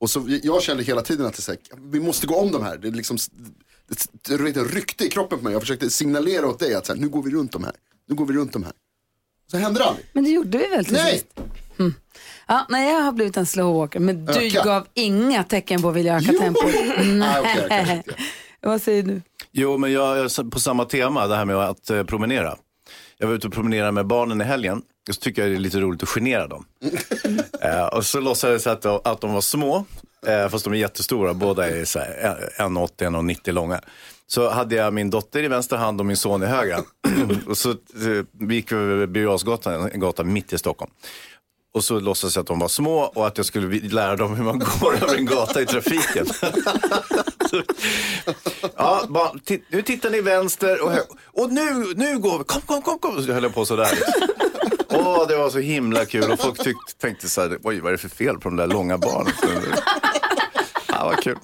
Och 0.00 0.10
så, 0.10 0.38
jag 0.42 0.62
kände 0.62 0.82
hela 0.82 1.02
tiden 1.02 1.26
att 1.26 1.34
det 1.34 1.42
så 1.42 1.52
här, 1.52 1.60
vi 1.90 2.00
måste 2.00 2.26
gå 2.26 2.36
om 2.36 2.52
de 2.52 2.62
här. 2.62 2.78
Det, 2.78 2.88
är 2.88 2.92
liksom, 2.92 3.16
det, 3.88 4.36
det, 4.36 4.52
det 4.52 4.64
ryckte 4.64 5.04
i 5.04 5.08
kroppen 5.08 5.38
på 5.38 5.44
mig. 5.44 5.52
Jag 5.52 5.62
försökte 5.62 5.90
signalera 5.90 6.46
åt 6.46 6.58
dig 6.58 6.74
att 6.74 6.86
så 6.86 6.92
här, 6.92 7.00
nu 7.00 7.08
går 7.08 7.22
vi 7.22 7.30
runt 7.30 7.52
de 7.52 7.64
här. 7.64 7.72
Nu 8.08 8.14
går 8.14 8.26
vi 8.26 8.34
runt 8.34 8.52
de 8.52 8.62
här. 8.64 8.72
Så 9.50 9.56
hände 9.56 9.80
det 9.80 9.84
aldrig. 9.84 10.06
Men 10.12 10.24
det 10.24 10.30
gjorde 10.30 10.58
vi 10.58 10.66
väl 10.66 10.84
till 10.84 10.94
Nej! 10.94 11.12
sist? 11.12 11.26
Mm. 11.78 11.94
Ja, 12.46 12.66
nej, 12.68 12.92
jag 12.92 13.00
har 13.00 13.12
blivit 13.12 13.36
en 13.36 13.46
slow 13.46 13.74
walker, 13.74 14.00
men 14.00 14.24
du 14.24 14.32
Öka. 14.32 14.64
gav 14.64 14.86
inga 14.94 15.44
tecken 15.44 15.82
på 15.82 15.88
att 15.88 15.96
vilja 15.96 16.16
öka 16.16 16.32
tempot. 16.32 16.64
Ah. 17.22 18.02
Vad 18.60 18.82
säger 18.82 19.02
du? 19.02 19.22
Jo, 19.52 19.78
men 19.78 19.92
jag 19.92 20.18
är 20.18 20.50
på 20.50 20.60
samma 20.60 20.84
tema, 20.84 21.26
det 21.26 21.36
här 21.36 21.44
med 21.44 21.56
att 21.56 21.90
eh, 21.90 22.04
promenera. 22.04 22.56
Jag 23.18 23.28
var 23.28 23.34
ute 23.34 23.46
och 23.46 23.52
promenerade 23.52 23.92
med 23.92 24.06
barnen 24.06 24.40
i 24.40 24.44
helgen. 24.44 24.82
Och 25.08 25.14
så 25.14 25.20
tycker 25.20 25.42
jag 25.42 25.50
det 25.50 25.56
är 25.56 25.60
lite 25.60 25.80
roligt 25.80 26.02
att 26.02 26.08
genera 26.08 26.46
dem. 26.46 26.64
eh, 27.62 27.86
och 27.86 28.06
så 28.06 28.20
låtsades 28.20 28.66
jag 28.66 28.72
att, 28.72 29.06
att 29.06 29.20
de 29.20 29.32
var 29.32 29.40
små, 29.40 29.84
eh, 30.26 30.48
fast 30.48 30.64
de 30.64 30.72
är 30.72 30.78
jättestora. 30.78 31.34
Båda 31.34 31.70
är 31.70 31.84
så 31.84 31.98
här, 31.98 32.50
1,80-1,90 32.58 33.52
långa. 33.52 33.80
Så 34.26 34.50
hade 34.50 34.74
jag 34.74 34.92
min 34.94 35.10
dotter 35.10 35.42
i 35.42 35.48
vänster 35.48 35.76
hand 35.76 36.00
och 36.00 36.06
min 36.06 36.16
son 36.16 36.42
i 36.42 36.46
höger. 36.46 36.80
och 37.46 37.58
så 37.58 37.70
eh, 37.70 37.76
vi 38.32 38.54
gick 38.54 38.72
vi 38.72 38.76
över 38.76 39.06
Birger 39.06 39.88
en 39.94 40.00
gata 40.00 40.24
mitt 40.24 40.52
i 40.52 40.58
Stockholm. 40.58 40.90
Och 41.78 41.84
så 41.84 42.00
låtsades 42.00 42.36
jag 42.36 42.42
att 42.42 42.46
de 42.46 42.58
var 42.58 42.68
små 42.68 42.98
och 42.98 43.26
att 43.26 43.36
jag 43.36 43.46
skulle 43.46 43.80
lära 43.88 44.16
dem 44.16 44.34
hur 44.36 44.44
man 44.44 44.58
går 44.58 44.94
över 45.02 45.16
en 45.16 45.26
gata 45.26 45.62
i 45.62 45.66
trafiken. 45.66 46.26
Ja, 48.76 49.04
bara, 49.08 49.32
nu 49.68 49.82
tittar 49.82 50.10
ni 50.10 50.20
vänster 50.20 50.82
och, 50.82 50.92
och 51.42 51.52
nu, 51.52 51.94
nu 51.96 52.18
går 52.18 52.38
vi. 52.38 52.44
Kom, 52.44 52.60
kom, 52.60 52.82
kom, 52.82 52.98
kom. 52.98 53.22
Så 53.22 53.32
höll 53.32 53.42
jag 53.42 53.54
på 53.54 53.64
sådär. 53.64 53.88
Åh, 54.88 55.28
det 55.28 55.36
var 55.36 55.50
så 55.50 55.58
himla 55.58 56.04
kul 56.04 56.30
och 56.30 56.40
folk 56.40 56.64
tyck, 56.64 56.76
tänkte 57.00 57.28
så 57.28 57.40
här, 57.40 57.58
oj 57.62 57.80
vad 57.80 57.88
är 57.88 57.92
det 57.92 57.98
för 57.98 58.08
fel 58.08 58.38
på 58.38 58.48
de 58.48 58.56
där 58.56 58.66
långa 58.66 58.98
barnen? 58.98 59.32
Ja, 60.98 61.04
vad 61.04 61.22
kul. 61.22 61.38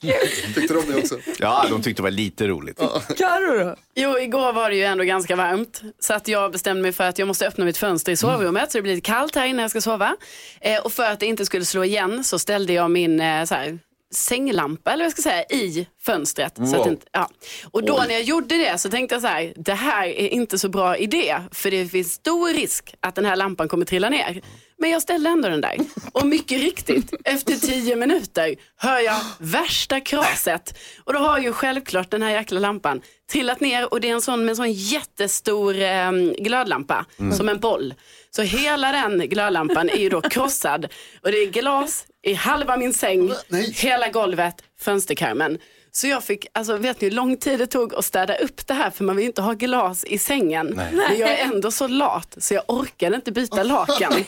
Tyckte 0.54 0.74
de 0.74 0.86
det 0.92 0.96
också? 0.98 1.18
Ja, 1.38 1.66
de 1.70 1.82
tyckte 1.82 2.00
det 2.00 2.04
var 2.04 2.10
lite 2.10 2.46
roligt. 2.48 2.78
Carro 3.18 3.64
då? 3.64 3.76
Jo, 3.94 4.18
igår 4.18 4.52
var 4.52 4.70
det 4.70 4.76
ju 4.76 4.82
ändå 4.84 5.04
ganska 5.04 5.36
varmt. 5.36 5.82
Så 5.98 6.14
att 6.14 6.28
jag 6.28 6.52
bestämde 6.52 6.82
mig 6.82 6.92
för 6.92 7.04
att 7.04 7.18
jag 7.18 7.28
måste 7.28 7.46
öppna 7.48 7.64
mitt 7.64 7.76
fönster 7.76 8.12
i 8.12 8.16
sovrummet 8.16 8.72
så 8.72 8.78
det 8.78 8.82
blir 8.82 8.94
lite 8.94 9.06
kallt 9.06 9.34
här 9.34 9.46
innan 9.46 9.62
jag 9.62 9.70
ska 9.70 9.80
sova. 9.80 10.16
Eh, 10.60 10.78
och 10.84 10.92
för 10.92 11.02
att 11.10 11.20
det 11.20 11.26
inte 11.26 11.46
skulle 11.46 11.64
slå 11.64 11.84
igen 11.84 12.24
så 12.24 12.38
ställde 12.38 12.72
jag 12.72 12.90
min 12.90 13.20
eh, 13.20 13.44
så 13.44 13.54
här, 13.54 13.78
sänglampa 14.14 14.92
eller 14.92 15.04
vad 15.04 15.06
jag 15.06 15.12
ska 15.12 15.22
säga 15.22 15.42
i 15.44 15.86
fönstret. 16.02 16.56
Så 16.56 16.62
att 16.62 16.74
Wow. 16.76 16.88
inte, 16.88 17.06
ja. 17.12 17.28
Och 17.70 17.84
då 17.84 18.04
när 18.08 18.14
jag 18.14 18.22
gjorde 18.22 18.56
det 18.56 18.78
så 18.78 18.90
tänkte 18.90 19.14
jag 19.14 19.22
så 19.22 19.28
här, 19.28 19.52
det 19.56 19.74
här 19.74 20.06
är 20.06 20.28
inte 20.28 20.58
så 20.58 20.68
bra 20.68 20.96
idé 20.96 21.36
för 21.52 21.70
det 21.70 21.86
finns 21.86 22.12
stor 22.12 22.48
risk 22.48 22.94
att 23.00 23.14
den 23.14 23.24
här 23.24 23.36
lampan 23.36 23.68
kommer 23.68 23.84
trilla 23.86 24.08
ner. 24.08 24.40
Men 24.80 24.90
jag 24.90 25.02
ställde 25.02 25.30
ändå 25.30 25.48
den 25.48 25.60
där. 25.60 25.76
Och 26.12 26.26
mycket 26.26 26.60
riktigt, 26.60 27.12
efter 27.24 27.54
tio 27.54 27.96
minuter 27.96 28.56
hör 28.76 28.98
jag 29.00 29.20
värsta 29.38 30.00
kraset. 30.00 30.78
Och 31.04 31.12
då 31.12 31.18
har 31.18 31.38
ju 31.38 31.52
självklart 31.52 32.10
den 32.10 32.22
här 32.22 32.30
jäkla 32.30 32.60
lampan 32.60 33.00
trillat 33.32 33.60
ner 33.60 33.92
och 33.92 34.00
det 34.00 34.08
är 34.08 34.12
en 34.12 34.22
sån 34.22 34.40
med 34.40 34.50
en 34.50 34.56
sån 34.56 34.72
jättestor 34.72 35.80
eh, 35.80 36.12
glödlampa, 36.38 37.04
som 37.32 37.48
en 37.48 37.60
boll. 37.60 37.94
Så 38.30 38.42
hela 38.42 38.92
den 38.92 39.18
glödlampan 39.18 39.88
är 39.90 39.98
ju 39.98 40.08
då 40.08 40.20
krossad 40.20 40.84
och 41.22 41.30
det 41.32 41.38
är 41.38 41.50
glas 41.50 42.06
i 42.22 42.34
halva 42.34 42.76
min 42.76 42.94
säng, 42.94 43.32
hela 43.74 44.08
golvet, 44.08 44.54
fönsterkarmen. 44.80 45.58
Så 45.92 46.06
jag 46.06 46.24
fick, 46.24 46.46
alltså 46.52 46.76
vet 46.76 47.00
ni 47.00 47.08
hur 47.08 47.16
lång 47.16 47.36
tid 47.36 47.58
det 47.58 47.66
tog 47.66 47.94
att 47.94 48.04
städa 48.04 48.36
upp 48.36 48.66
det 48.66 48.74
här 48.74 48.90
för 48.90 49.04
man 49.04 49.16
vill 49.16 49.26
inte 49.26 49.42
ha 49.42 49.52
glas 49.52 50.04
i 50.04 50.18
sängen. 50.18 50.72
Nej. 50.76 50.92
Men 50.92 51.18
jag 51.18 51.30
är 51.30 51.44
ändå 51.44 51.70
så 51.70 51.88
lat 51.88 52.36
så 52.38 52.54
jag 52.54 52.62
orkade 52.66 53.16
inte 53.16 53.32
byta 53.32 53.62
lakan. 53.62 54.12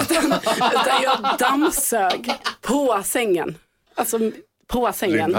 utan, 0.00 0.32
utan 0.56 1.02
jag 1.02 1.36
dammsög 1.38 2.32
på 2.60 3.02
sängen. 3.04 3.58
Alltså 3.94 4.18
på 4.66 4.92
sängen. 4.92 5.32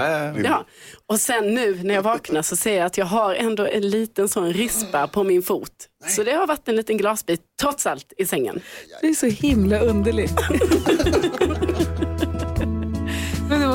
Ja. 0.44 0.65
Och 1.05 1.20
sen 1.20 1.53
nu 1.53 1.84
när 1.84 1.96
jag 1.96 2.01
vaknar 2.01 2.41
så 2.41 2.55
ser 2.55 2.77
jag 2.77 2.86
att 2.86 2.98
jag 2.98 3.05
har 3.05 3.36
ändå 3.36 3.65
en 3.65 3.89
liten 3.89 4.29
sån 4.29 4.53
rispa 4.53 5.08
på 5.08 5.24
min 5.24 5.44
fot. 5.44 5.72
Så 6.08 6.24
det 6.24 6.32
har 6.32 6.48
varit 6.48 6.67
en 6.67 6.75
liten 6.75 6.98
glasbit 6.98 7.41
trots 7.62 7.88
allt 7.88 8.13
i 8.17 8.25
sängen. 8.25 8.62
Det 9.01 9.08
är 9.08 9.13
så 9.13 9.25
himla 9.25 9.79
underligt. 9.79 10.34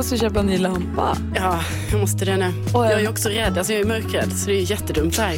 Måste 0.00 0.18
köpa 0.18 0.40
en 0.40 0.46
ny 0.46 0.58
lampa. 0.58 1.16
Ja, 1.34 1.60
jag 1.90 2.00
måste 2.00 2.24
det 2.24 2.36
nu. 2.36 2.52
Jag 2.72 3.02
är 3.02 3.08
också 3.10 3.28
rädd, 3.28 3.58
alltså 3.58 3.72
jag 3.72 3.80
är 3.82 3.86
mörkrädd 3.86 4.32
så 4.38 4.46
det 4.46 4.52
är 4.56 4.70
jättedumt 4.70 5.18
här. 5.18 5.36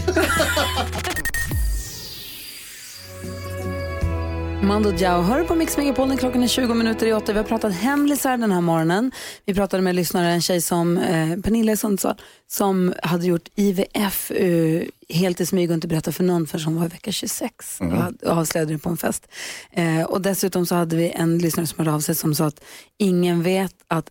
Mando 4.64 4.90
Diao 4.90 5.23
hör 5.23 5.45
på 5.45 5.54
Mix 5.54 5.76
Megapol. 5.76 6.16
Klockan 6.19 6.42
är 6.42 6.49
20 6.49 6.75
minuter 6.75 7.07
i 7.07 7.12
åtta. 7.12 7.33
Vi 7.33 7.38
har 7.38 7.45
pratat 7.45 7.73
hemlisar 7.75 8.37
den 8.37 8.52
här 8.52 8.61
morgonen. 8.61 9.12
Vi 9.45 9.54
pratade 9.54 9.83
med 9.83 9.95
lyssnare, 9.95 10.26
en 10.31 10.42
tjej 10.42 10.61
som 10.61 10.97
eh, 10.99 11.37
Pernilla 11.40 11.73
i 11.73 11.76
Sundsvall, 11.76 12.14
som 12.50 12.95
hade 13.02 13.26
gjort 13.26 13.49
IVF 13.54 14.31
eh, 14.31 14.83
helt 15.09 15.40
i 15.40 15.47
smyg 15.47 15.71
och 15.71 15.75
inte 15.75 15.88
berättat 15.88 16.16
för 16.16 16.25
någon 16.25 16.47
förrän 16.47 16.64
hon 16.64 16.76
var 16.76 16.85
i 16.85 16.88
vecka 16.88 17.12
26 17.12 17.81
Mm. 17.81 17.92
och 17.95 17.99
hade- 18.02 18.26
och 18.26 18.37
avslöjade 18.37 18.73
det 18.73 18.78
på 18.78 18.88
en 18.90 18.97
fest. 18.97 19.26
Eh, 19.73 20.02
och 20.02 20.21
dessutom 20.21 20.66
så 20.66 20.75
hade 20.75 20.97
vi 20.97 21.11
en 21.11 21.38
lyssnare 21.38 21.66
som 21.66 21.78
hörde 21.78 21.92
av 21.92 22.00
sig 22.00 22.14
som 22.14 22.35
sa 22.35 22.45
att 22.47 22.61
ingen 22.99 23.42
vet 23.42 23.75
att 23.88 24.07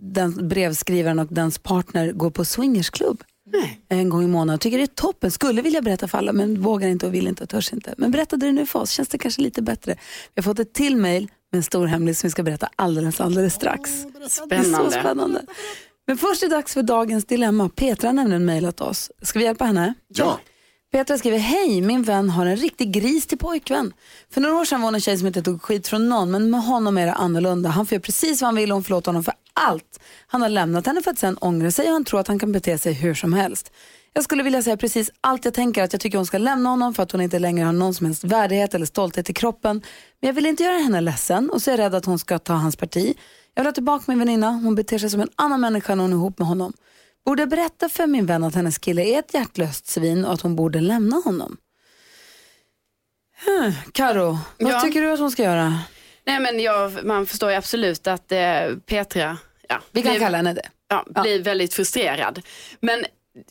den 0.00 0.48
brevskrivaren 0.48 1.18
och 1.18 1.26
dens 1.30 1.58
partner 1.58 2.12
går 2.12 2.30
på 2.30 2.44
swingersklubb 2.44 3.22
en 3.88 4.08
gång 4.08 4.24
i 4.24 4.26
månaden. 4.26 4.58
Tycker 4.58 4.78
det 4.78 4.84
är 4.84 4.86
toppen, 4.86 5.30
skulle 5.30 5.62
vilja 5.62 5.82
berätta 5.82 6.08
för 6.08 6.18
alla 6.18 6.32
men 6.32 6.62
vågar 6.62 6.88
inte 6.88 7.06
och 7.06 7.14
vill 7.14 7.28
inte 7.28 7.42
och 7.42 7.48
törs 7.48 7.72
inte. 7.72 7.94
Men 7.96 8.10
berättade 8.10 8.46
det 8.46 8.52
nu 8.52 8.66
för 8.66 8.78
oss, 8.78 8.90
känns 8.90 9.08
det 9.08 9.18
kanske 9.18 9.42
lite 9.42 9.62
bättre. 9.62 9.92
Vi 10.34 10.42
har 10.42 10.42
fått 10.42 10.58
ett 10.58 10.72
till 10.72 10.96
mejl 10.96 11.28
med 11.52 11.58
en 11.58 11.62
stor 11.62 11.86
hemlis 11.86 12.20
som 12.20 12.26
vi 12.26 12.30
ska 12.30 12.42
berätta 12.42 12.68
alldeles, 12.76 13.20
alldeles 13.20 13.54
strax. 13.54 13.90
Det 13.90 14.24
är 14.24 14.28
så 14.28 14.46
Spännande. 14.46 14.90
spännande. 14.90 15.42
Men 16.06 16.18
först 16.18 16.42
är 16.42 16.48
det 16.48 16.54
dags 16.54 16.74
för 16.74 16.82
dagens 16.82 17.24
dilemma. 17.24 17.68
Petra 17.68 18.08
har 18.08 18.12
nämligen 18.12 18.44
mejlat 18.44 18.80
oss. 18.80 19.10
Ska 19.22 19.38
vi 19.38 19.44
hjälpa 19.44 19.64
henne? 19.64 19.94
Ja. 20.08 20.40
Petra 20.92 21.18
skriver, 21.18 21.38
hej 21.38 21.80
min 21.80 22.02
vän 22.02 22.30
har 22.30 22.46
en 22.46 22.56
riktig 22.56 22.92
gris 22.92 23.26
till 23.26 23.38
pojkvän. 23.38 23.92
För 24.30 24.40
några 24.40 24.56
år 24.56 24.64
sedan 24.64 24.80
var 24.80 24.86
hon 24.86 24.94
en 24.94 25.00
tjej 25.00 25.18
som 25.18 25.26
inte 25.26 25.42
tog 25.42 25.62
skit 25.62 25.88
från 25.88 26.08
någon 26.08 26.30
men 26.30 26.50
med 26.50 26.62
honom 26.62 26.98
är 26.98 27.06
det 27.06 27.12
annorlunda. 27.12 27.68
Han 27.68 27.86
får 27.86 27.94
göra 27.94 28.02
precis 28.02 28.40
vad 28.42 28.48
han 28.48 28.54
vill 28.54 28.70
och 28.70 28.76
hon 28.76 28.84
förlåter 28.84 29.08
honom 29.08 29.24
för 29.24 29.34
allt. 29.68 30.00
Han 30.26 30.42
har 30.42 30.48
lämnat 30.48 30.86
henne 30.86 31.02
för 31.02 31.10
att 31.10 31.18
sen 31.18 31.36
ångra 31.40 31.70
sig 31.70 31.86
och 31.86 31.92
han 31.92 32.04
tror 32.04 32.20
att 32.20 32.28
han 32.28 32.38
kan 32.38 32.52
bete 32.52 32.78
sig 32.78 32.92
hur 32.92 33.14
som 33.14 33.32
helst. 33.32 33.72
Jag 34.12 34.24
skulle 34.24 34.42
vilja 34.42 34.62
säga 34.62 34.76
precis 34.76 35.10
allt 35.20 35.44
jag 35.44 35.54
tänker 35.54 35.82
att 35.82 35.92
jag 35.92 36.00
tycker 36.00 36.18
hon 36.18 36.26
ska 36.26 36.38
lämna 36.38 36.68
honom 36.70 36.94
för 36.94 37.02
att 37.02 37.12
hon 37.12 37.20
inte 37.20 37.38
längre 37.38 37.64
har 37.64 37.72
någon 37.72 37.94
som 37.94 38.06
helst 38.06 38.24
värdighet 38.24 38.74
eller 38.74 38.86
stolthet 38.86 39.30
i 39.30 39.32
kroppen. 39.32 39.82
Men 40.20 40.28
jag 40.28 40.34
vill 40.34 40.46
inte 40.46 40.62
göra 40.62 40.76
henne 40.78 41.00
ledsen 41.00 41.50
och 41.50 41.62
så 41.62 41.70
är 41.70 41.78
jag 41.78 41.84
rädd 41.84 41.94
att 41.94 42.04
hon 42.04 42.18
ska 42.18 42.38
ta 42.38 42.52
hans 42.52 42.76
parti. 42.76 43.14
Jag 43.54 43.62
vill 43.62 43.66
ha 43.66 43.72
tillbaka 43.72 44.04
min 44.08 44.18
väninna, 44.18 44.50
hon 44.50 44.74
beter 44.74 44.98
sig 44.98 45.10
som 45.10 45.20
en 45.20 45.28
annan 45.36 45.60
människa 45.60 45.94
när 45.94 46.02
hon 46.04 46.12
är 46.12 46.16
ihop 46.16 46.38
med 46.38 46.48
honom. 46.48 46.72
Borde 47.24 47.42
jag 47.42 47.48
berätta 47.48 47.88
för 47.88 48.06
min 48.06 48.26
vän 48.26 48.44
att 48.44 48.54
hennes 48.54 48.78
kille 48.78 49.02
är 49.02 49.18
ett 49.18 49.34
hjärtlöst 49.34 49.86
svin 49.86 50.24
och 50.24 50.32
att 50.32 50.40
hon 50.40 50.56
borde 50.56 50.80
lämna 50.80 51.16
honom? 51.16 51.56
Hmm. 53.46 53.72
Karo, 53.92 54.38
vad 54.58 54.72
Ja. 54.72 54.80
tycker 54.80 55.02
du 55.02 55.12
att 55.12 55.18
hon 55.20 55.30
ska 55.30 55.42
göra? 55.42 55.78
Nej 56.26 56.40
men 56.40 56.60
jag, 56.60 57.04
man 57.04 57.26
förstår 57.26 57.50
ju 57.50 57.56
absolut 57.56 58.06
att 58.06 58.32
eh, 58.32 58.38
Petra 58.86 59.38
ja, 59.70 59.80
Vi 59.90 60.02
kan 60.02 60.12
blir- 60.12 60.20
kalla 60.20 60.36
henne 60.36 60.52
det. 60.52 60.68
ja, 60.88 61.04
blir 61.22 61.42
väldigt 61.42 61.74
frustrerad. 61.74 62.42
Men 62.80 63.04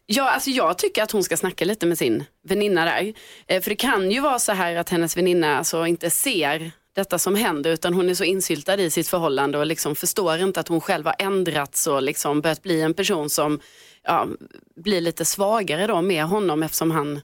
ja, 0.05 0.29
alltså 0.29 0.49
jag 0.49 0.77
tycker 0.77 1.03
att 1.03 1.11
hon 1.11 1.23
ska 1.23 1.37
snacka 1.37 1.65
lite 1.65 1.85
med 1.85 1.97
sin 1.97 2.23
väninna 2.47 2.85
där. 2.85 3.13
Eh, 3.47 3.61
för 3.61 3.69
det 3.69 3.75
kan 3.75 4.11
ju 4.11 4.19
vara 4.19 4.39
så 4.39 4.51
här 4.51 4.75
att 4.75 4.89
hennes 4.89 5.17
väninna 5.17 5.57
alltså 5.57 5.85
inte 5.87 6.09
ser 6.09 6.71
detta 6.95 7.19
som 7.19 7.35
händer 7.35 7.71
utan 7.71 7.93
hon 7.93 8.09
är 8.09 8.13
så 8.13 8.23
insyltad 8.23 8.75
i 8.81 8.89
sitt 8.89 9.07
förhållande 9.07 9.57
och 9.57 9.65
liksom 9.65 9.95
förstår 9.95 10.37
inte 10.37 10.59
att 10.59 10.67
hon 10.67 10.81
själv 10.81 11.05
har 11.05 11.15
ändrats 11.19 11.87
och 11.87 12.01
liksom 12.03 12.41
börjat 12.41 12.63
bli 12.63 12.81
en 12.81 12.93
person 12.93 13.29
som 13.29 13.59
ja, 14.03 14.27
blir 14.75 15.01
lite 15.01 15.25
svagare 15.25 15.87
då 15.87 16.01
med 16.01 16.23
honom 16.23 16.63
eftersom 16.63 16.91
han 16.91 17.21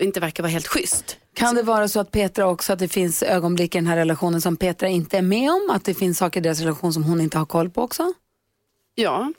inte 0.00 0.20
verkar 0.20 0.42
vara 0.42 0.50
helt 0.50 0.66
schysst. 0.66 1.16
Kan 1.34 1.54
det 1.54 1.62
vara 1.62 1.88
så 1.88 2.00
att 2.00 2.10
Petra 2.10 2.46
också, 2.46 2.72
att 2.72 2.78
det 2.78 2.88
finns 2.88 3.22
ögonblick 3.22 3.74
i 3.74 3.78
den 3.78 3.86
här 3.86 3.96
relationen 3.96 4.40
som 4.40 4.56
Petra 4.56 4.88
inte 4.88 5.18
är 5.18 5.22
med 5.22 5.50
om? 5.50 5.70
Att 5.70 5.84
det 5.84 5.94
finns 5.94 6.18
saker 6.18 6.40
i 6.40 6.42
deras 6.42 6.60
relation 6.60 6.92
som 6.92 7.04
hon 7.04 7.20
inte 7.20 7.38
har 7.38 7.46
koll 7.46 7.70
på 7.70 7.82
också? 7.82 8.12
Ja, 8.94 9.32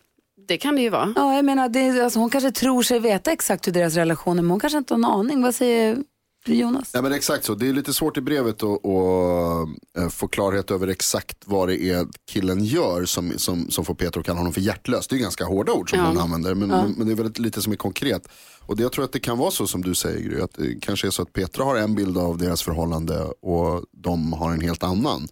det 0.48 0.58
kan 0.58 0.76
det 0.76 0.82
ju 0.82 0.90
vara. 0.90 1.14
Ja, 1.16 1.36
jag 1.36 1.46
menar, 1.46 1.70
det 1.70 2.04
alltså, 2.04 2.20
hon 2.20 2.30
kanske 2.30 2.52
tror 2.52 2.84
sig 2.84 3.00
veta 3.00 3.32
exakt 3.32 3.68
hur 3.68 3.72
deras 3.74 3.96
relation 3.96 4.38
är, 4.38 4.42
men 4.42 4.52
hon 4.52 4.60
kanske 4.60 4.78
inte 4.78 4.94
har 4.94 5.00
en 5.00 5.06
aning. 5.06 5.42
Vad 5.42 5.56
säger 5.56 5.98
du 6.46 6.56
Jonas? 6.56 6.94
Nej 6.94 7.04
men 7.04 7.14
exakt 7.14 7.46
så, 7.46 7.56
det 7.56 7.68
är 7.70 7.74
lite 7.74 7.94
svårt 7.94 8.18
i 8.18 8.22
brevet 8.22 8.64
att, 8.64 8.86
att 8.86 9.68
eh, 9.98 10.10
få 10.10 10.28
klarhet 10.28 10.72
över 10.72 10.88
exakt 10.88 11.38
vad 11.46 11.68
det 11.68 11.82
är 11.84 12.08
killen 12.32 12.64
gör 12.66 13.06
som, 13.06 13.34
som, 13.38 13.72
som 13.72 13.86
får 13.86 13.96
Peter 13.96 14.20
att 14.20 14.26
kalla 14.26 14.40
honom 14.40 14.54
för 14.54 14.62
hjärtlös. 14.62 15.08
Det 15.08 15.16
är 15.16 15.20
ganska 15.20 15.46
hårda 15.46 15.72
ord 15.72 15.90
som 15.90 16.00
Ja. 16.00 16.06
hon 16.08 16.18
använder 16.18 16.56
men, 16.56 16.70
Ja. 16.70 16.88
men, 16.98 17.08
det 17.08 17.14
är 17.14 17.16
väldigt 17.16 17.40
lite 17.40 17.62
som 17.62 17.74
är 17.74 17.78
konkret. 17.78 18.28
Och 18.60 18.78
det, 18.78 18.84
jag 18.84 18.92
tror 18.92 19.06
att 19.06 19.12
det 19.12 19.20
kan 19.20 19.38
vara 19.38 19.52
så 19.52 19.68
som 19.68 19.82
du 19.82 19.96
säger 19.96 20.20
Gry, 20.30 20.42
att 20.42 20.54
det 20.54 20.76
kanske 20.82 21.08
är 21.08 21.12
så 21.12 21.22
att 21.22 21.34
Petra 21.34 21.64
har 21.64 21.76
en 21.76 21.96
bild 21.96 22.18
av 22.18 22.38
deras 22.38 22.64
förhållande 22.64 23.24
och 23.24 23.84
de 23.92 24.34
har 24.34 24.52
en 24.52 24.62
helt 24.62 24.84
annan. 24.84 25.28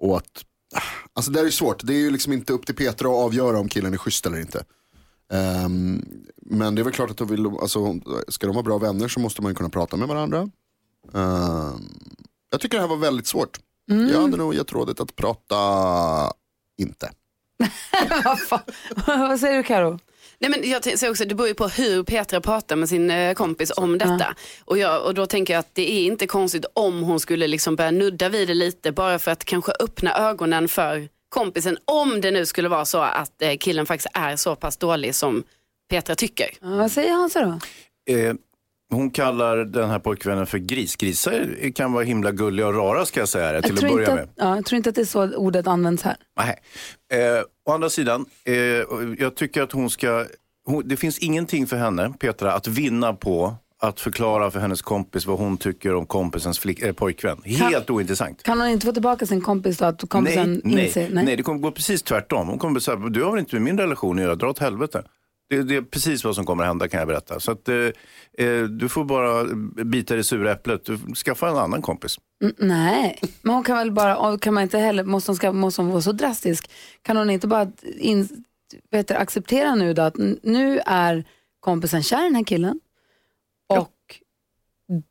Och 0.00 0.16
att, 0.16 0.44
alltså 1.12 1.30
det 1.30 1.40
är 1.40 1.50
svårt, 1.50 1.86
det 1.86 1.94
är 1.94 1.98
ju 1.98 2.10
liksom 2.10 2.32
inte 2.32 2.52
upp 2.52 2.66
till 2.66 2.74
Petra 2.76 3.08
att 3.08 3.14
avgöra 3.14 3.58
om 3.58 3.68
killen 3.68 3.92
är 3.94 3.98
schysst 3.98 4.26
eller 4.26 4.40
inte. 4.40 4.64
Ehm, 5.30 6.04
men 6.36 6.74
det 6.74 6.82
är 6.82 6.84
väl 6.84 6.92
klart 6.92 7.10
att 7.10 7.16
de 7.16 7.28
vill, 7.28 7.46
alltså, 7.46 7.94
ska 8.28 8.46
de 8.46 8.54
vara 8.54 8.62
bra 8.62 8.78
vänner 8.78 9.08
så 9.08 9.20
måste 9.20 9.42
man 9.42 9.50
ju 9.50 9.54
kunna 9.54 9.68
prata 9.68 9.96
med 9.96 10.08
varandra. 10.08 10.38
Ehm, 11.14 11.80
jag 12.50 12.60
tycker 12.60 12.76
det 12.76 12.82
här 12.82 12.88
var 12.88 12.96
väldigt 12.96 13.26
svårt. 13.26 13.58
Mm. 13.90 14.08
Jag 14.08 14.20
hade 14.20 14.36
nog 14.36 14.54
gett 14.54 14.72
rådet 14.72 15.00
att 15.00 15.16
prata 15.16 15.56
inte. 16.78 17.10
Vad 19.06 19.40
säger 19.40 19.56
du 19.56 19.62
Karo? 19.62 19.98
Nej, 20.38 20.50
men 20.50 20.70
jag 20.70 20.84
säger 20.84 21.10
också, 21.10 21.24
det 21.24 21.34
beror 21.34 21.48
ju 21.48 21.54
på 21.54 21.68
hur 21.68 22.02
Petra 22.02 22.40
pratar 22.40 22.76
med 22.76 22.88
sin 22.88 23.10
eh, 23.10 23.34
kompis 23.34 23.72
om 23.76 23.98
detta. 23.98 24.34
Och, 24.64 24.78
jag, 24.78 25.06
och 25.06 25.14
då 25.14 25.26
tänker 25.26 25.54
jag 25.54 25.60
att 25.60 25.74
det 25.74 25.92
är 25.92 26.04
inte 26.04 26.26
konstigt 26.26 26.64
om 26.72 27.02
hon 27.02 27.20
skulle 27.20 27.46
liksom 27.46 27.76
börja 27.76 27.90
nudda 27.90 28.28
vid 28.28 28.48
det 28.48 28.54
lite 28.54 28.92
bara 28.92 29.18
för 29.18 29.30
att 29.30 29.44
kanske 29.44 29.72
öppna 29.80 30.14
ögonen 30.14 30.68
för 30.68 31.08
kompisen. 31.30 31.76
Om 31.84 32.20
det 32.20 32.30
nu 32.30 32.46
skulle 32.46 32.68
vara 32.68 32.84
så 32.84 32.98
att 32.98 33.42
eh, 33.42 33.56
killen 33.56 33.86
faktiskt 33.86 34.08
är 34.14 34.36
så 34.36 34.56
pass 34.56 34.76
dålig 34.76 35.14
som 35.14 35.42
Petra 35.90 36.14
tycker. 36.14 36.50
Ja, 36.60 36.68
vad 36.68 36.92
säger 36.92 37.12
Hansa 37.12 37.40
då? 37.44 37.58
Eh, 38.14 38.34
hon 38.90 39.10
kallar 39.10 39.56
den 39.56 39.90
här 39.90 39.98
pojkvännen 39.98 40.46
för 40.46 40.58
gris. 40.58 40.96
Grisar 40.96 41.70
kan 41.74 41.92
vara 41.92 42.04
himla 42.04 42.30
gulliga 42.32 42.66
och 42.66 42.74
rara 42.74 43.06
ska 43.06 43.20
jag 43.20 43.28
säga 43.28 43.52
det, 43.52 43.62
till 43.62 43.72
att 43.72 43.80
tror 43.80 43.90
börja 43.90 44.00
inte 44.00 44.14
med. 44.14 44.24
att, 44.24 44.30
ja, 44.36 44.56
jag 44.56 44.64
tror 44.64 44.76
inte 44.76 44.88
att 44.88 44.94
det 44.94 45.00
är 45.00 45.04
så 45.04 45.36
ordet 45.36 45.66
används 45.66 46.02
här. 46.02 46.16
Nej. 46.36 46.58
Eh, 47.12 47.42
å 47.68 47.72
andra 47.72 47.90
sidan, 47.90 48.26
eh, 48.44 48.54
jag 49.18 49.34
tycker 49.36 49.62
att 49.62 49.72
hon 49.72 49.90
ska, 49.90 50.26
hon, 50.66 50.88
det 50.88 50.96
finns 50.96 51.18
ingenting 51.18 51.66
för 51.66 51.76
henne, 51.76 52.12
Petra, 52.18 52.52
att 52.52 52.66
vinna 52.66 53.12
på 53.12 53.54
att 53.82 54.00
förklara 54.00 54.50
för 54.50 54.60
hennes 54.60 54.82
kompis 54.82 55.26
vad 55.26 55.38
hon 55.38 55.56
tycker 55.56 55.94
om 55.94 56.06
kompisens 56.06 56.58
flick, 56.58 56.82
eh, 56.82 56.92
pojkvän. 56.92 57.42
Helt 57.44 57.90
ointressant. 57.90 58.42
Kan 58.42 58.60
hon 58.60 58.68
inte 58.68 58.86
få 58.86 58.92
tillbaka 58.92 59.26
sin 59.26 59.40
kompis 59.40 59.78
då? 59.78 59.84
Att 59.84 60.08
kompisen 60.08 60.60
nej, 60.64 60.86
inser? 60.86 61.10
nej, 61.10 61.24
nej, 61.24 61.36
det 61.36 61.42
kommer 61.42 61.58
gå 61.58 61.70
precis 61.70 62.02
tvärtom. 62.02 62.48
Hon 62.48 62.58
kommer 62.58 62.80
säga, 62.80 62.96
du 62.96 63.22
har 63.22 63.30
väl 63.30 63.40
inte 63.40 63.54
med 63.54 63.62
min 63.62 63.78
relation 63.78 64.18
att 64.18 64.22
göra, 64.22 64.34
dra 64.34 64.48
åt 64.48 64.58
helvete. 64.58 65.02
Det, 65.50 65.62
det 65.62 65.76
är 65.76 65.82
precis 65.82 66.24
vad 66.24 66.34
som 66.34 66.46
kommer 66.46 66.64
hända 66.64 66.88
kan 66.88 66.98
jag 66.98 67.08
berätta. 67.08 67.40
Så 67.40 67.52
att, 67.52 67.68
eh, 67.68 67.76
eh, 68.46 68.62
du 68.62 68.88
får 68.88 69.04
bara 69.04 69.44
bita 69.84 70.16
det 70.16 70.24
sura 70.24 70.52
äpplet, 70.52 70.84
du 70.84 70.98
skaffa 71.14 71.48
en 71.48 71.56
annan 71.56 71.82
kompis. 71.82 72.18
Mm, 72.42 72.54
nej, 72.58 73.20
men 73.42 73.54
hon 73.54 73.64
kan 73.64 73.76
väl 73.76 73.92
bara, 73.92 74.38
kan 74.38 74.54
man 74.54 74.62
inte 74.62 74.78
heller, 74.78 75.04
måste 75.04 75.30
hon, 75.30 75.36
ska, 75.36 75.52
måste 75.52 75.82
hon 75.82 75.90
vara 75.90 76.02
så 76.02 76.12
drastisk? 76.12 76.70
Kan 77.02 77.16
hon 77.16 77.30
inte 77.30 77.46
bara 77.46 77.72
in, 77.98 78.28
vet 78.90 79.08
du, 79.08 79.14
acceptera 79.14 79.74
nu 79.74 79.94
då 79.94 80.02
att 80.02 80.16
nu 80.42 80.80
är 80.86 81.24
kompisen 81.60 82.02
kär 82.02 82.20
i 82.20 82.24
den 82.24 82.34
här 82.34 82.44
killen 82.44 82.80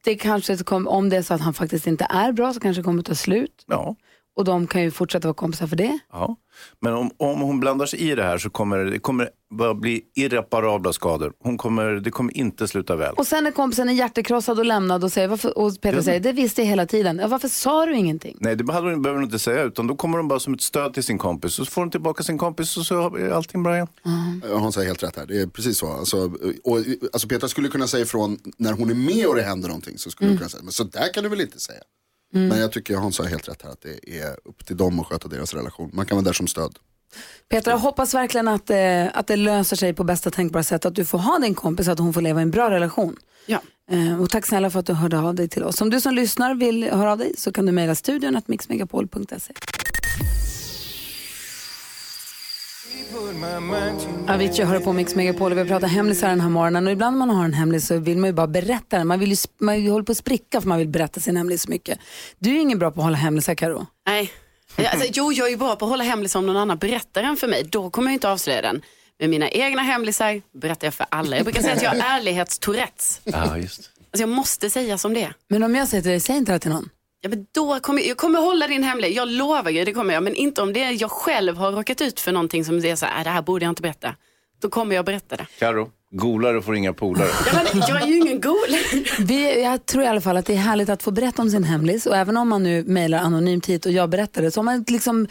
det 0.03 0.15
kanske 0.15 0.57
kom, 0.57 0.87
om 0.87 1.09
det 1.09 1.17
är 1.17 1.21
så 1.21 1.33
att 1.33 1.41
han 1.41 1.53
faktiskt 1.53 1.87
inte 1.87 2.07
är 2.09 2.31
bra 2.31 2.53
så 2.53 2.59
kanske 2.59 2.81
det 2.81 2.85
kommer 2.85 3.03
ta 3.03 3.15
slut 3.15 3.63
Ja 3.67 3.95
och 4.39 4.45
de 4.45 4.67
kan 4.67 4.81
ju 4.83 4.91
fortsätta 4.91 5.27
vara 5.27 5.33
kompisar 5.33 5.67
för 5.67 5.75
det. 5.75 5.99
Ja. 6.11 6.35
Men 6.81 6.93
om, 6.93 7.11
om 7.17 7.41
hon 7.41 7.59
blandar 7.59 7.85
sig 7.85 7.99
i 7.99 8.15
det 8.15 8.23
här 8.23 8.37
så 8.37 8.49
kommer 8.49 8.77
det 8.77 8.99
kommer 8.99 9.29
bara 9.57 9.73
bli 9.75 10.01
irreparabla 10.15 10.93
skador. 10.93 11.33
Hon 11.43 11.57
kommer, 11.57 11.85
det 11.91 12.11
kommer 12.11 12.37
inte 12.37 12.67
sluta 12.67 12.95
väl. 12.95 13.13
Och 13.15 13.27
sen 13.27 13.47
är 13.47 13.51
kompisen 13.51 13.95
hjärtekrossad 13.95 14.59
och 14.59 14.65
lämnad 14.65 15.03
och, 15.03 15.11
säger, 15.11 15.27
varför, 15.27 15.57
och 15.57 15.81
Peter 15.81 15.97
Ja. 15.97 16.03
säger, 16.03 16.19
det 16.19 16.31
visste 16.31 16.61
jag 16.61 16.67
hela 16.69 16.85
tiden. 16.85 17.19
Ja, 17.19 17.27
varför 17.27 17.47
sa 17.47 17.85
du 17.85 17.95
ingenting? 17.95 18.37
Nej, 18.41 18.55
det 18.55 18.73
hade 18.73 18.89
hon, 18.89 19.01
behöver 19.01 19.17
hon 19.19 19.25
inte 19.25 19.39
säga, 19.39 19.63
utan 19.63 19.87
då 19.87 19.95
kommer 19.95 20.17
hon 20.17 20.27
bara 20.27 20.39
som 20.39 20.53
ett 20.53 20.61
stöd 20.61 20.93
till 20.93 21.03
sin 21.03 21.17
kompis. 21.17 21.59
Och 21.59 21.65
så 21.65 21.71
får 21.71 21.81
hon 21.81 21.91
tillbaka 21.91 22.23
sin 22.23 22.37
kompis 22.37 22.77
och 22.77 22.85
så 22.85 23.15
är 23.15 23.29
allting 23.29 23.63
bra 23.63 23.75
igen. 23.75 23.87
Ja, 24.49 24.57
Hon 24.57 24.73
säger 24.73 24.87
helt 24.87 25.03
rätt 25.03 25.15
här, 25.15 25.25
det 25.25 25.41
är 25.41 25.47
precis 25.47 25.77
så. 25.77 25.87
Alltså, 25.91 26.17
och, 26.63 26.77
alltså 27.13 27.27
Petra 27.27 27.47
skulle 27.49 27.67
kunna 27.67 27.87
säga 27.87 28.03
ifrån 28.03 28.37
när 28.57 28.73
hon 28.73 28.89
är 28.89 28.95
med 28.95 29.25
och 29.27 29.35
det 29.35 29.41
händer 29.41 29.67
någonting. 29.67 29.97
Så 29.97 30.09
skulle 30.09 30.27
Mm. 30.27 30.33
hon 30.33 30.37
kunna 30.39 30.49
säga, 30.49 30.63
men 30.63 30.71
så 30.71 30.83
där 30.83 31.13
kan 31.13 31.23
du 31.23 31.29
väl 31.29 31.41
inte 31.41 31.59
säga. 31.59 31.79
Men 32.31 32.59
jag 32.59 32.71
tycker 32.71 32.95
Hans 32.95 33.19
har 33.19 33.25
helt 33.25 33.49
rätt 33.49 33.61
här 33.61 33.69
att 33.69 33.81
det 33.81 34.19
är 34.19 34.37
upp 34.45 34.65
till 34.65 34.77
dem 34.77 34.99
att 34.99 35.07
sköta 35.07 35.27
deras 35.27 35.53
relation. 35.53 35.89
Man 35.93 36.05
kan 36.05 36.17
vara 36.17 36.25
där 36.25 36.33
som 36.33 36.47
stöd. 36.47 36.79
Petra, 37.49 37.71
jag 37.71 37.77
hoppas 37.77 38.13
verkligen 38.13 38.47
att, 38.47 38.69
eh, 38.69 39.07
att 39.13 39.27
det 39.27 39.35
löser 39.35 39.75
sig 39.75 39.93
på 39.93 40.03
bästa 40.03 40.31
tänkbara 40.31 40.63
sätt. 40.63 40.85
Att 40.85 40.95
du 40.95 41.05
får 41.05 41.17
ha 41.17 41.39
din 41.39 41.55
kompis, 41.55 41.87
att 41.87 41.99
hon 41.99 42.13
får 42.13 42.21
leva 42.21 42.39
i 42.39 42.43
en 42.43 42.51
bra 42.51 42.69
relation. 42.69 43.15
Ja. 43.45 43.61
Eh, 43.91 44.21
och 44.21 44.29
tack 44.29 44.45
snälla 44.45 44.69
för 44.69 44.79
att 44.79 44.85
du 44.85 44.93
hörde 44.93 45.19
av 45.19 45.35
dig 45.35 45.47
till 45.47 45.63
oss. 45.63 45.81
Om 45.81 45.89
du 45.89 46.01
som 46.01 46.13
lyssnar 46.13 46.55
vill 46.55 46.83
höra 46.83 47.11
av 47.11 47.17
dig 47.17 47.33
så 47.37 47.51
kan 47.51 47.65
du 47.65 47.71
mejla 47.71 47.95
studion 47.95 48.35
att 48.35 48.47
mixmegapol.se. 48.47 49.53
Avicii 54.27 54.65
hör 54.65 54.79
på 54.79 54.93
Mix 54.93 55.15
Megapol 55.15 55.51
och 55.51 55.57
vi 55.57 55.65
pratar 55.65 55.87
hemlisar 55.87 56.29
den 56.29 56.41
här 56.41 56.49
morgonen 56.49 56.87
och 56.87 56.93
ibland 56.93 57.17
när 57.17 57.25
man 57.25 57.35
har 57.35 57.45
en 57.45 57.53
hemlis 57.53 57.87
så 57.87 57.97
vill 57.97 58.17
man 58.17 58.29
ju 58.29 58.33
bara 58.33 58.47
berätta 58.47 58.97
den. 58.97 59.07
Man 59.07 59.19
vill 59.19 59.31
ju 59.31 59.37
man 59.59 59.87
håller 59.87 60.03
på 60.03 60.11
att 60.11 60.17
spricka 60.17 60.61
för 60.61 60.67
man 60.67 60.77
vill 60.77 60.87
berätta 60.87 61.19
sin 61.19 61.37
hemlis 61.37 61.61
så 61.61 61.69
mycket. 61.69 61.99
Du 62.39 62.55
är 62.55 62.61
ingen 62.61 62.79
bra 62.79 62.91
på 62.91 62.99
att 62.99 63.03
hålla 63.03 63.17
hemlisar 63.17 63.55
Karo. 63.55 63.87
Nej. 64.07 64.31
Alltså, 64.77 65.07
jo, 65.13 65.31
jag 65.33 65.47
är 65.47 65.51
ju 65.51 65.57
bra 65.57 65.75
på 65.75 65.85
att 65.85 65.91
hålla 65.91 66.03
hemlis 66.03 66.35
om 66.35 66.45
någon 66.45 66.57
annan 66.57 66.77
berättar 66.77 67.23
den 67.23 67.37
för 67.37 67.47
mig. 67.47 67.63
Då 67.63 67.89
kommer 67.89 68.11
jag 68.11 68.15
inte 68.15 68.29
avslöja 68.29 68.61
den. 68.61 68.81
Men 69.19 69.29
mina 69.29 69.49
egna 69.49 69.81
hemlisar 69.81 70.41
berättar 70.61 70.87
jag 70.87 70.93
för 70.93 71.05
alla. 71.09 71.35
Jag 71.35 71.45
brukar 71.45 71.61
säga 71.61 71.73
att 71.73 71.81
jag 71.83 71.89
har 71.89 72.17
ärlighetstourettes. 72.17 73.21
Ja, 73.23 73.57
just. 73.57 73.79
Alltså, 73.79 74.21
jag 74.21 74.29
måste 74.29 74.69
säga 74.69 74.97
som 74.97 75.13
det 75.13 75.23
är. 75.23 75.33
Men 75.47 75.63
om 75.63 75.75
jag 75.75 75.87
säger 75.87 76.01
till 76.01 76.11
dig, 76.11 76.19
säg 76.19 76.37
inte 76.37 76.51
det 76.51 76.59
till 76.59 76.71
någon. 76.71 76.89
Ja, 77.21 77.29
men 77.29 77.45
då 77.51 77.79
kommer, 77.79 78.01
jag 78.01 78.17
kommer 78.17 78.39
hålla 78.39 78.67
din 78.67 78.83
hemlighet. 78.83 79.15
Jag 79.17 79.27
lovar 79.27 79.69
ju, 79.69 79.85
det 79.85 79.93
kommer 79.93 80.13
jag. 80.13 80.23
Men 80.23 80.35
inte 80.35 80.61
om 80.61 80.73
det 80.73 80.83
är 80.83 81.01
jag 81.01 81.11
själv 81.11 81.57
har 81.57 81.71
råkat 81.71 82.01
ut 82.01 82.19
för 82.19 82.31
någonting 82.31 82.65
som 82.65 82.81
det 82.81 82.89
är 82.89 82.95
så 82.95 83.05
här, 83.05 83.17
äh, 83.17 83.23
det 83.23 83.29
här 83.29 83.41
borde 83.41 83.65
jag 83.65 83.71
inte 83.71 83.81
berätta. 83.81 84.15
Då 84.61 84.69
kommer 84.69 84.95
jag 84.95 85.05
berätta 85.05 85.35
det. 85.35 85.47
Karo, 85.59 85.91
golare 86.11 86.61
får 86.61 86.75
inga 86.75 86.93
polare. 86.93 87.27
Ja, 87.53 87.61
men 87.73 87.83
jag 87.87 88.01
är 88.01 88.07
ju 88.07 88.17
ingen 88.17 88.41
gol. 88.41 88.57
Vi, 89.19 89.63
jag 89.63 89.85
tror 89.85 90.03
i 90.03 90.07
alla 90.07 90.21
fall 90.21 90.37
att 90.37 90.45
det 90.45 90.53
är 90.53 90.57
härligt 90.57 90.89
att 90.89 91.03
få 91.03 91.11
berätta 91.11 91.41
om 91.41 91.49
sin 91.49 91.63
hemlis 91.63 92.05
och 92.05 92.15
även 92.15 92.37
om 92.37 92.49
man 92.49 92.63
nu 92.63 92.83
mejlar 92.83 93.19
anonymt 93.19 93.65
hit 93.65 93.85
och 93.85 93.91
jag 93.91 94.09
berättar 94.09 94.41
det 94.41 94.51
så 94.51 94.59
har 94.59 94.63
man 94.63 94.85
liksom 94.87 95.27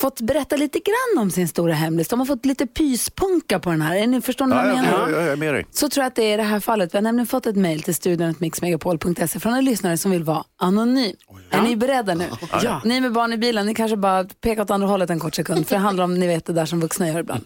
fått 0.00 0.20
berätta 0.20 0.56
lite 0.56 0.78
grann 0.78 1.22
om 1.22 1.30
sin 1.30 1.48
stora 1.48 1.74
hemlis. 1.74 2.08
De 2.08 2.18
har 2.18 2.26
fått 2.26 2.44
lite 2.46 2.66
pyspunka 2.66 3.58
på 3.58 3.70
den 3.70 3.82
här. 3.82 3.96
Är 3.96 4.06
ni 4.06 4.20
förstår 4.20 4.46
ni 4.46 4.54
vad 4.54 4.64
Ja, 4.64 4.68
jag 4.68 4.76
ja, 4.76 4.82
menar? 4.82 4.98
ja, 5.10 5.16
ja, 5.16 5.22
jag 5.22 5.32
är 5.32 5.36
med 5.36 5.54
dig. 5.54 5.66
Så 5.70 5.88
tror 5.88 6.02
jag 6.02 6.06
att 6.08 6.14
det 6.16 6.22
är 6.22 6.34
i 6.34 6.36
det 6.36 6.42
här 6.42 6.60
fallet. 6.60 6.94
Vi 6.94 6.98
har 6.98 7.02
nämligen 7.02 7.26
fått 7.26 7.46
ett 7.46 7.56
mejl 7.56 7.82
till 7.82 7.94
studion.mixmegapol.se 7.94 9.40
från 9.40 9.54
en 9.54 9.64
lyssnare 9.64 9.98
som 9.98 10.10
vill 10.10 10.24
vara 10.24 10.44
anonym. 10.58 11.16
Är 11.50 11.62
ni 11.62 11.76
beredda 11.76 12.14
nu? 12.14 12.24
Ja. 12.62 12.80
Ni 12.84 13.00
med 13.00 13.12
barn 13.12 13.32
i 13.32 13.36
bilen, 13.36 13.66
ni 13.66 13.74
kanske 13.74 13.96
bara 13.96 14.24
pekar 14.24 14.62
åt 14.62 14.70
andra 14.70 14.88
hållet 14.88 15.10
en 15.10 15.20
kort 15.20 15.34
sekund. 15.34 15.66
För 15.68 15.74
det 15.74 15.80
handlar 15.80 16.04
om, 16.04 16.14
ni 16.14 16.26
vet 16.26 16.44
det 16.46 16.52
där 16.52 16.66
som 16.66 16.80
vuxna 16.80 17.08
gör 17.08 17.18
ibland. 17.18 17.44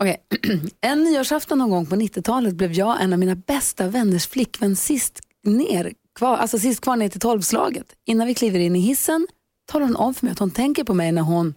Okej. 0.00 0.16
En 0.80 1.04
nyårsafton 1.04 1.58
någon 1.58 1.70
gång 1.70 1.86
på 1.86 1.96
90-talet 1.96 2.54
blev 2.54 2.72
jag 2.72 3.02
en 3.02 3.12
av 3.12 3.18
mina 3.18 3.34
bästa 3.34 3.88
vänners 3.88 4.26
flickvän 4.26 4.76
sist 4.76 5.20
ner, 5.44 5.92
kvar, 6.14 6.36
alltså 6.36 6.58
sist 6.58 6.80
kvar 6.80 6.96
ner 6.96 7.08
till 7.08 7.20
tolvslaget. 7.20 7.86
Innan 8.06 8.26
vi 8.26 8.34
kliver 8.34 8.58
in 8.58 8.76
i 8.76 8.80
hissen 8.80 9.26
talar 9.66 9.86
hon 9.86 9.96
om 9.96 10.14
för 10.14 10.26
mig 10.26 10.32
att 10.32 10.38
hon 10.38 10.50
tänker 10.50 10.84
på 10.84 10.94
mig 10.94 11.12
när 11.12 11.22
hon 11.22 11.54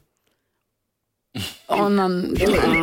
Onan, 1.68 2.38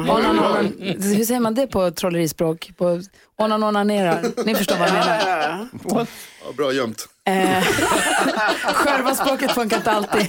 onan, 0.09 0.39
onan, 0.39 0.73
hur 0.81 1.25
säger 1.25 1.41
man 1.41 1.55
det 1.55 1.67
på 1.67 1.91
trollerispråk? 1.91 2.73
På, 2.77 3.03
onan 3.37 3.63
onanerar. 3.63 4.45
Ni 4.45 4.55
förstår 4.55 4.77
vad 4.77 4.89
jag 4.89 4.95
menar. 4.95 5.69
Ja, 6.45 6.53
bra 6.57 6.73
gömt. 6.73 7.09
Eh, 7.25 7.63
Själva 8.75 9.15
språket 9.15 9.53
funkar 9.53 9.77
inte 9.77 9.91
alltid. 9.91 10.29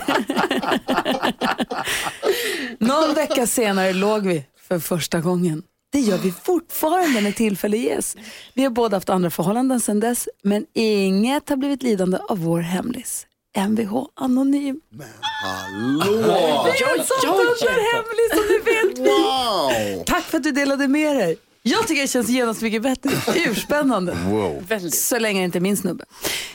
Någon 2.79 3.13
vecka 3.13 3.47
senare 3.47 3.93
låg 3.93 4.27
vi 4.27 4.45
för 4.69 4.79
första 4.79 5.19
gången. 5.19 5.63
Det 5.91 5.99
gör 5.99 6.17
vi 6.17 6.31
fortfarande 6.31 7.21
när 7.21 7.31
tillfälle 7.31 7.77
ges. 7.77 8.15
Vi 8.53 8.63
har 8.63 8.69
båda 8.69 8.97
haft 8.97 9.09
andra 9.09 9.29
förhållanden 9.29 9.79
sedan 9.79 9.99
dess, 9.99 10.27
men 10.43 10.65
inget 10.73 11.49
har 11.49 11.57
blivit 11.57 11.83
lidande 11.83 12.17
av 12.29 12.39
vår 12.39 12.59
hemlis. 12.59 13.25
Mvh 13.57 14.05
anonym. 14.15 14.81
Hallå! 15.21 16.03
Det 16.65 16.83
är 16.83 16.99
en 16.99 17.05
sån 17.05 17.67
hemlis 17.93 18.31
som 18.31 18.43
ni 18.49 18.57
vet 18.57 18.99
vi. 18.99 19.09
Wow! 19.09 20.03
Tack 20.05 20.23
för 20.23 20.37
att 20.37 20.43
du 20.43 20.51
delade 20.51 20.87
med 20.87 21.15
dig. 21.15 21.37
Jag 21.69 21.87
tycker 21.87 22.01
det 22.01 22.07
känns 22.07 22.29
genast 22.29 22.61
mycket 22.61 22.81
bättre. 22.81 23.11
Urspännande. 23.35 24.17
Wow. 24.27 24.65
Så 24.91 25.19
länge 25.19 25.39
det 25.41 25.45
inte 25.45 25.57
är 25.57 25.59
min 25.59 25.77
snubbe. 25.77 26.05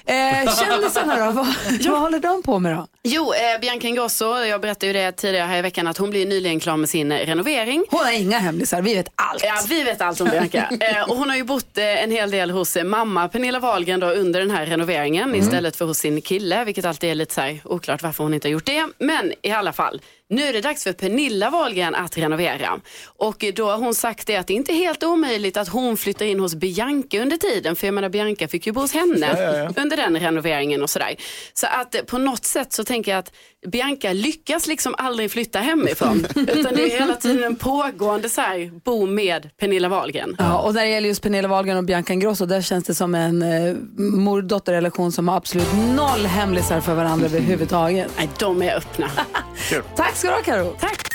Eh, 0.07 0.15
kändisarna 0.57 1.27
då, 1.27 1.33
vad, 1.33 1.47
vad 1.89 2.01
håller 2.01 2.21
de 2.21 2.43
på 2.43 2.59
med 2.59 2.77
då? 2.77 2.87
Jo, 3.03 3.33
eh, 3.33 3.61
Bianca 3.61 3.89
Ingrosso, 3.89 4.39
jag 4.39 4.61
berättade 4.61 4.87
ju 4.87 4.93
det 4.93 5.13
tidigare 5.13 5.47
här 5.47 5.59
i 5.59 5.63
veckan 5.63 5.87
att 5.87 5.99
hon 5.99 6.11
blir 6.11 6.27
nyligen 6.27 6.61
klar 6.61 6.77
med 6.77 6.89
sin 6.89 7.13
eh, 7.13 7.19
renovering. 7.19 7.85
Hon 7.91 8.05
har 8.05 8.13
inga 8.13 8.39
hemlisar, 8.39 8.83
vi 8.83 8.95
vet 8.95 9.09
allt. 9.15 9.45
Ja, 9.45 9.55
vi 9.69 9.83
vet 9.83 10.01
allt 10.01 10.21
om 10.21 10.29
Bianca. 10.29 10.71
Eh, 10.81 11.11
och 11.11 11.17
hon 11.17 11.29
har 11.31 11.37
ju 11.37 11.45
bott 11.45 11.79
eh, 11.79 12.03
en 12.03 12.11
hel 12.11 12.31
del 12.31 12.51
hos 12.51 12.77
eh, 12.77 12.85
mamma 12.85 13.29
Pernilla 13.29 13.59
Wahlgren 13.61 14.01
då, 14.01 14.07
under 14.07 14.41
den 14.41 14.51
här 14.51 14.67
renoveringen 14.67 15.35
istället 15.35 15.77
för 15.77 15.85
hos 15.85 15.99
sin 15.99 16.21
kille, 16.21 16.65
vilket 16.65 16.85
alltid 16.85 17.11
är 17.11 17.15
lite 17.15 17.35
så 17.35 17.41
här, 17.41 17.61
oklart 17.65 18.03
varför 18.03 18.25
hon 18.25 18.35
inte 18.35 18.49
har 18.49 18.53
gjort 18.53 18.67
det. 18.67 18.87
Men 18.99 19.33
i 19.43 19.51
alla 19.51 19.73
fall, 19.73 20.01
nu 20.31 20.43
är 20.43 20.53
det 20.53 20.61
dags 20.61 20.85
för 20.85 20.93
Pernilla 20.93 21.51
Wahlgren 21.51 21.95
att 21.95 22.19
renovera. 22.19 22.81
Och 23.07 23.45
då 23.55 23.71
har 23.71 23.79
hon 23.79 23.95
sagt 23.95 24.27
det 24.27 24.37
att 24.37 24.47
det 24.47 24.55
inte 24.55 24.73
är 24.73 24.77
helt 24.77 25.03
omöjligt 25.03 25.57
att 25.57 25.69
hon 25.69 25.97
flyttar 25.97 26.27
in 26.27 26.41
hos 26.41 26.55
Bianca 26.55 27.19
under 27.19 27.37
tiden. 27.37 27.77
För 27.77 27.87
jag 27.87 27.95
menar 27.95 28.09
Bianca 28.09 28.49
fick 28.49 28.67
ju 28.67 28.73
bo 28.73 28.81
hos 28.81 28.93
henne 28.93 29.69
under 29.77 29.97
den 29.97 30.21
renoveringen 30.21 30.83
och 30.83 30.91
sådär. 30.91 31.17
Så 31.55 31.67
att 31.67 32.07
på 32.07 32.19
något 32.19 32.45
sätt 32.45 32.73
så 32.73 32.85
tänker 32.85 33.11
jag 33.11 33.19
att 33.19 33.33
Bianca 33.67 34.13
lyckas 34.13 34.67
liksom 34.67 34.95
aldrig 34.99 35.31
flytta 35.31 35.59
hemifrån. 35.59 36.27
utan 36.35 36.75
det 36.75 36.95
är 36.95 37.01
hela 37.01 37.17
tiden 37.17 37.45
en 37.45 37.57
pågående 37.57 38.29
så 38.29 38.41
här, 38.41 38.81
bo 38.85 39.07
med 39.07 39.51
Pernilla 39.57 39.89
Wahlgren. 39.89 40.37
Ja, 40.39 40.59
och 40.59 40.75
när 40.75 40.83
det 40.83 40.91
gäller 40.91 41.09
just 41.09 41.23
Pernilla 41.23 41.49
Wahlgren 41.49 41.77
och 41.79 41.85
Bianca 41.85 42.13
Ingrosso, 42.13 42.47
där 42.47 42.63
känns 42.63 42.85
det 42.85 42.95
som 42.95 43.15
en 43.15 43.43
eh, 43.43 43.75
mor-dotter-relation 43.99 45.13
som 45.13 45.29
har 45.29 45.37
absolut 45.37 45.73
noll 45.97 46.27
hemlisar 46.27 46.81
för 46.81 46.95
varandra 46.95 47.27
överhuvudtaget. 47.31 48.11
Nej, 48.17 48.29
de 48.39 48.63
är 48.63 48.77
öppna. 48.77 49.11
Tack 49.97 50.17
ska 50.25 50.31
du 50.31 50.37
ha 50.37 50.43
Karo. 50.43 50.77
Tack. 50.81 51.09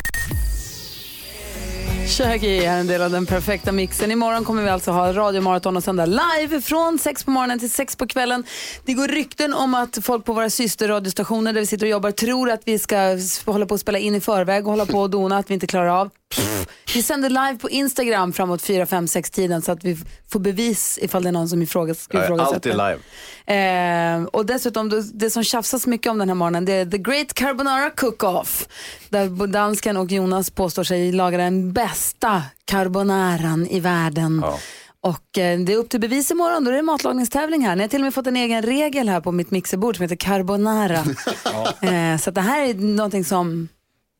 Shaggy 2.07 2.57
är 2.57 2.79
en 2.79 2.87
del 2.87 3.01
av 3.01 3.11
den 3.11 3.25
perfekta 3.25 3.71
mixen. 3.71 4.11
Imorgon 4.11 4.45
kommer 4.45 4.63
vi 4.63 4.69
alltså 4.69 4.91
ha 4.91 5.13
radiomaraton 5.13 5.77
och 5.77 5.83
sända 5.83 6.05
live 6.05 6.61
från 6.61 6.99
sex 6.99 7.23
på 7.23 7.31
morgonen 7.31 7.59
till 7.59 7.71
sex 7.71 7.95
på 7.95 8.07
kvällen. 8.07 8.43
Det 8.85 8.93
går 8.93 9.07
rykten 9.07 9.53
om 9.53 9.73
att 9.73 9.97
folk 10.03 10.25
på 10.25 10.33
våra 10.33 10.49
systerradiostationer 10.49 11.53
där 11.53 11.61
vi 11.61 11.67
sitter 11.67 11.85
och 11.85 11.89
jobbar 11.89 12.11
tror 12.11 12.49
att 12.49 12.61
vi 12.65 12.79
ska 12.79 13.17
hålla 13.45 13.65
på 13.65 13.73
att 13.73 13.81
spela 13.81 13.99
in 13.99 14.15
i 14.15 14.21
förväg 14.21 14.67
och 14.67 14.71
hålla 14.71 14.85
på 14.85 14.99
och 14.99 15.09
dona 15.09 15.37
att 15.37 15.49
vi 15.49 15.53
inte 15.53 15.67
klarar 15.67 16.01
av. 16.01 16.09
Pff. 16.35 16.67
Vi 16.95 17.03
sänder 17.03 17.29
live 17.29 17.55
på 17.61 17.69
Instagram 17.69 18.33
framåt 18.33 18.61
4, 18.61 18.85
5, 18.85 19.07
6 19.07 19.29
tiden 19.31 19.61
så 19.61 19.71
att 19.71 19.83
vi 19.83 19.97
får 20.29 20.39
bevis 20.39 20.99
ifall 21.01 21.23
det 21.23 21.29
är 21.29 21.33
någon 21.33 21.49
som 21.49 21.61
ifrågas- 21.61 22.07
Ja, 22.11 22.23
ifrågasätter. 22.23 22.55
Alltid 22.55 22.99
live. 23.47 24.15
Eh, 24.17 24.23
och 24.23 24.45
dessutom, 24.45 25.03
det, 25.13 25.29
som 25.29 25.43
tjafsas 25.43 25.87
mycket 25.87 26.11
om 26.11 26.17
den 26.17 26.29
här 26.29 26.35
morgonen, 26.35 26.65
det 26.65 26.73
är 26.73 26.85
The 26.85 26.97
Great 26.97 27.33
Carbonara 27.33 27.89
Cook-Off. 27.89 28.67
Där 29.09 29.47
dansken 29.47 29.97
och 29.97 30.11
Jonas 30.11 30.49
påstår 30.49 30.83
sig 30.83 31.11
laga 31.11 31.37
den 31.37 31.73
bästa 31.73 32.43
carbonaran 32.65 33.67
i 33.67 33.79
världen. 33.79 34.39
Ja. 34.45 34.59
Och 35.01 35.37
eh, 35.37 35.59
det 35.59 35.73
är 35.73 35.77
upp 35.77 35.89
till 35.89 35.99
bevis 35.99 36.31
imorgon, 36.31 36.63
då 36.65 36.71
är 36.71 36.75
det 36.75 36.81
matlagningstävling 36.81 37.65
här. 37.65 37.75
Ni 37.75 37.81
har 37.83 37.87
till 37.89 37.99
och 37.99 38.05
med 38.05 38.13
fått 38.13 38.27
en 38.27 38.35
egen 38.35 38.61
regel 38.61 39.09
här 39.09 39.21
på 39.21 39.31
mitt 39.31 39.51
mixerbord 39.51 39.95
som 39.95 40.03
heter 40.03 40.15
carbonara. 40.15 40.95
eh, 41.81 42.17
så 42.19 42.31
det 42.31 42.41
här 42.41 42.61
är 42.61 42.73
någonting 42.73 43.25
som, 43.25 43.67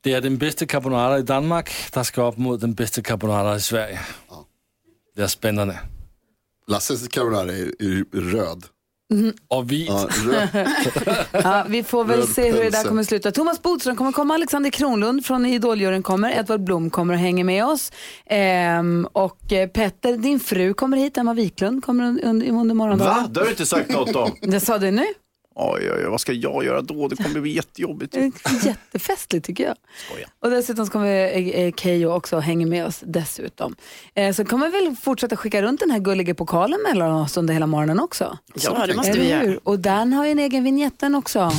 Det 0.03 0.13
är 0.13 0.21
den 0.21 0.37
bästa 0.37 0.65
carbonara 0.65 1.19
i 1.19 1.21
Danmark, 1.21 1.71
der 1.93 2.03
skal 2.03 2.23
op 2.23 2.37
mod 2.37 2.59
den 2.59 2.73
bedste 2.73 3.01
carbonara 3.01 3.55
i 3.55 3.59
Sverige. 3.61 3.99
Det 5.15 5.21
är 5.23 5.27
spännande. 5.27 5.79
Lasses 6.67 7.07
carbonara 7.07 7.51
är, 7.51 7.71
är 7.79 8.21
röd. 8.31 8.63
Och 9.47 9.71
vit. 9.71 9.89
Ja, 9.89 10.09
ja, 11.31 11.65
vi 11.69 11.83
får 11.83 12.03
väl 12.05 12.19
Röd 12.19 12.29
se 12.29 12.51
hur 12.51 12.63
det 12.63 12.69
där 12.69 12.83
kommer 12.83 13.03
sluta. 13.03 13.31
Thomas 13.31 13.61
Bodström 13.61 13.95
kommer 13.95 14.11
komma, 14.11 14.33
Alexander 14.33 14.69
Kronlund 14.69 15.25
från 15.25 15.45
Idoljuryn 15.45 16.03
kommer, 16.03 16.31
Edvard 16.39 16.61
Blom 16.63 16.89
kommer 16.89 17.13
och 17.13 17.19
hänger 17.19 17.43
med 17.43 17.65
oss. 17.65 17.91
Ehm, 18.25 19.07
och 19.13 19.53
eh, 19.53 19.69
Petter, 19.69 20.17
din 20.17 20.39
fru 20.39 20.73
kommer 20.73 20.97
hit, 20.97 21.17
Emma 21.17 21.33
Wiklund 21.33 21.83
kommer 21.83 22.03
un- 22.03 22.19
under, 22.23 22.49
under 22.49 22.75
morgondagen. 22.75 23.23
Va? 23.23 23.27
Det 23.31 23.39
har 23.39 23.45
du 23.45 23.51
inte 23.51 23.65
sagt 23.65 23.89
något 23.91 24.15
om. 24.15 24.31
Jag 24.41 24.61
sa 24.61 24.77
det 24.77 24.91
nu. 24.91 25.05
Oj, 25.61 25.91
oj, 25.91 26.03
vad 26.03 26.21
ska 26.21 26.33
jag 26.33 26.65
göra 26.65 26.81
då? 26.81 27.07
Det 27.07 27.15
kommer 27.15 27.39
bli 27.39 27.51
jättejobbigt. 27.51 28.15
Jättefestligt 28.63 29.45
tycker 29.45 29.63
jag. 29.63 29.75
Skoja. 30.09 30.27
Och 30.39 30.49
dessutom 30.49 30.85
så 30.85 30.91
kommer 30.91 31.37
eh, 31.37 31.47
eh, 31.47 31.73
Keyyo 31.73 32.13
också 32.13 32.39
hänga 32.39 32.67
med 32.67 32.85
oss 32.85 33.03
dessutom. 33.05 33.75
Eh, 34.15 34.33
så 34.33 34.45
kommer 34.45 34.69
vi 34.69 34.85
väl 34.85 34.95
fortsätta 34.95 35.35
skicka 35.35 35.61
runt 35.61 35.79
den 35.79 35.91
här 35.91 35.99
gulliga 35.99 36.35
pokalen 36.35 36.79
mellan 36.89 37.11
oss 37.11 37.37
under 37.37 37.53
hela 37.53 37.67
morgonen 37.67 37.99
också. 37.99 38.37
Ja, 38.53 38.85
det 38.87 38.95
måste 38.95 39.19
vi 39.19 39.29
göra. 39.29 39.59
Och 39.63 39.79
Dan 39.79 40.13
har 40.13 40.25
ju 40.25 40.31
en 40.31 40.39
egen 40.39 40.63
vignetten 40.63 41.15
också. 41.15 41.51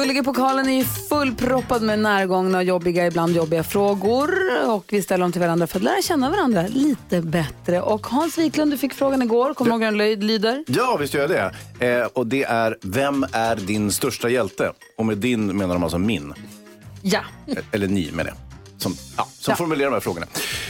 Gullige 0.00 0.22
pokalen 0.22 0.68
är 0.68 0.72
ju 0.78 0.84
fullproppad 0.84 1.82
med 1.82 1.98
närgångna 1.98 2.58
och 2.58 2.64
jobbiga, 2.64 3.06
ibland 3.06 3.36
jobbiga 3.36 3.62
frågor. 3.64 4.30
Och 4.68 4.84
vi 4.88 5.02
ställer 5.02 5.24
dem 5.24 5.32
till 5.32 5.40
varandra 5.40 5.66
för 5.66 5.76
att 5.78 5.82
lära 5.82 6.02
känna 6.02 6.30
varandra 6.30 6.62
lite 6.68 7.20
bättre. 7.22 7.80
Och 7.82 8.06
Hans 8.06 8.38
Wiklund, 8.38 8.70
du 8.70 8.78
fick 8.78 8.94
frågan 8.94 9.22
igår. 9.22 9.54
Kommer 9.54 9.70
du 9.70 9.74
ihåg 9.74 9.80
hur 9.80 9.86
den 9.86 9.96
löd- 9.98 10.22
lyder? 10.24 10.64
Ja, 10.66 10.96
visst 11.00 11.14
gör 11.14 11.20
jag 11.20 11.52
det. 11.78 11.86
Eh, 12.00 12.06
och 12.06 12.26
det 12.26 12.44
är, 12.44 12.78
vem 12.82 13.26
är 13.32 13.56
din 13.56 13.92
största 13.92 14.28
hjälte? 14.28 14.72
Och 14.98 15.06
med 15.06 15.18
din 15.18 15.56
menar 15.56 15.74
de 15.74 15.82
alltså 15.82 15.98
min. 15.98 16.34
Ja. 17.02 17.20
Eller 17.72 17.88
ni 17.88 18.10
menar 18.12 18.30
jag. 18.30 18.36
Som, 18.82 18.96
ja, 19.16 19.26
som 19.38 19.52
Ja. 19.52 19.56
formulerar 19.56 19.90
de 19.90 19.94
här 19.94 20.00
frågorna. 20.00 20.26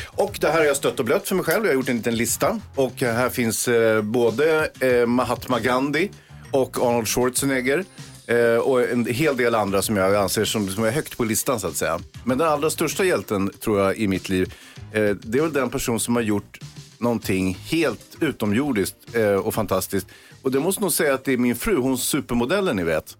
Och 0.06 0.38
det 0.40 0.46
här 0.48 0.58
har 0.58 0.64
jag 0.64 0.76
stött 0.76 0.98
och 0.98 1.04
blött 1.04 1.28
för 1.28 1.34
mig 1.34 1.44
själv. 1.44 1.64
Jag 1.64 1.70
har 1.70 1.74
gjort 1.74 1.88
en 1.88 1.96
liten 1.96 2.16
lista. 2.16 2.60
Och 2.74 3.02
eh, 3.02 3.14
här 3.14 3.28
finns 3.30 3.68
eh, 3.68 4.02
både 4.02 4.70
eh, 4.80 5.06
Mahatma 5.06 5.58
Gandhi 5.60 6.10
och 6.52 6.76
Arnold 6.86 7.08
Schwarzenegger. 7.08 7.84
Eh, 8.30 8.56
och 8.56 8.90
en 8.90 9.06
hel 9.06 9.36
del 9.36 9.54
andra 9.54 9.82
som 9.82 9.96
jag 9.96 10.16
anser 10.16 10.44
som, 10.44 10.68
som 10.68 10.84
är 10.84 10.90
högt 10.90 11.16
på 11.16 11.24
listan 11.24 11.60
så 11.60 11.66
att 11.66 11.76
säga. 11.76 12.00
Men 12.24 12.38
den 12.38 12.48
allra 12.48 12.70
största 12.70 13.04
hjälten 13.04 13.50
tror 13.60 13.80
jag 13.80 13.96
i 13.96 14.08
mitt 14.08 14.28
liv, 14.28 14.54
eh, 14.92 15.16
det 15.22 15.38
är 15.38 15.42
väl 15.42 15.52
den 15.52 15.70
person 15.70 16.00
som 16.00 16.16
har 16.16 16.22
gjort 16.22 16.58
någonting 16.98 17.58
helt 17.70 18.16
utomjordiskt 18.20 18.96
eh, 19.12 19.34
och 19.34 19.54
fantastiskt. 19.54 20.06
Och 20.42 20.50
det 20.50 20.60
måste 20.60 20.82
nog 20.82 20.92
säga 20.92 21.14
att 21.14 21.24
det 21.24 21.32
är 21.32 21.36
min 21.36 21.56
fru, 21.56 21.76
hon 21.76 21.98
supermodellen 21.98 22.76
ni 22.76 22.84
vet. 22.84 23.16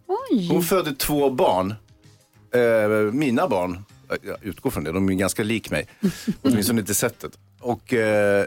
Hon 0.50 0.62
födde 0.62 0.94
två 0.94 1.30
barn. 1.30 1.74
Eh, 2.54 3.12
mina 3.12 3.48
barn, 3.48 3.84
jag 4.22 4.36
utgår 4.42 4.70
från 4.70 4.84
det, 4.84 4.92
de 4.92 5.08
är 5.08 5.12
ganska 5.12 5.42
lik 5.42 5.70
mig. 5.70 5.86
Åtminstone 6.42 6.80
inte 6.80 6.94
sättet. 6.94 7.38
Och 7.60 7.94
eh, 7.94 8.46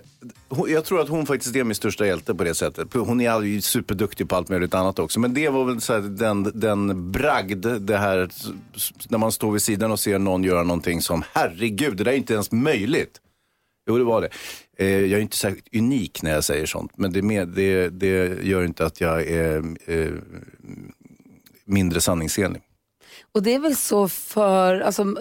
jag 0.67 0.85
tror 0.85 1.01
att 1.01 1.09
hon 1.09 1.25
faktiskt 1.25 1.55
är 1.55 1.63
min 1.63 1.75
största 1.75 2.05
hjälte 2.07 2.35
på 2.35 2.43
det 2.43 2.55
sättet. 2.55 2.93
Hon 2.93 3.21
är 3.21 3.41
ju 3.41 3.61
superduktig 3.61 4.29
på 4.29 4.35
allt 4.35 4.49
möjligt 4.49 4.73
annat 4.73 4.99
också. 4.99 5.19
Men 5.19 5.33
det 5.33 5.49
var 5.49 5.65
väl 5.65 5.81
så 5.81 5.93
här, 5.93 5.99
den, 6.01 6.51
den 6.53 7.11
bragd, 7.11 7.65
det 7.79 7.97
här 7.97 8.29
när 9.09 9.17
man 9.17 9.31
står 9.31 9.51
vid 9.51 9.61
sidan 9.61 9.91
och 9.91 9.99
ser 9.99 10.19
någon 10.19 10.43
göra 10.43 10.63
någonting 10.63 11.01
som, 11.01 11.23
herregud, 11.33 11.97
det 11.97 12.03
där 12.03 12.11
är 12.11 12.15
inte 12.15 12.33
ens 12.33 12.51
möjligt. 12.51 13.19
Jo, 13.89 13.97
det 13.97 14.03
var 14.03 14.21
det. 14.21 14.29
Eh, 14.77 14.99
jag 14.99 15.17
är 15.17 15.19
inte 15.19 15.37
särskilt 15.37 15.75
unik 15.75 16.23
när 16.23 16.31
jag 16.31 16.43
säger 16.43 16.65
sånt, 16.65 16.91
men 16.95 17.13
det, 17.13 17.21
med, 17.21 17.47
det, 17.47 17.89
det 17.89 18.43
gör 18.43 18.63
inte 18.63 18.85
att 18.85 19.01
jag 19.01 19.27
är 19.27 19.63
eh, 19.85 20.11
mindre 21.65 22.01
sanningsenlig. 22.01 22.61
Och 23.31 23.43
det 23.43 23.53
är 23.53 23.59
väl 23.59 23.75
så 23.75 24.07
för, 24.09 24.79
alltså, 24.79 25.15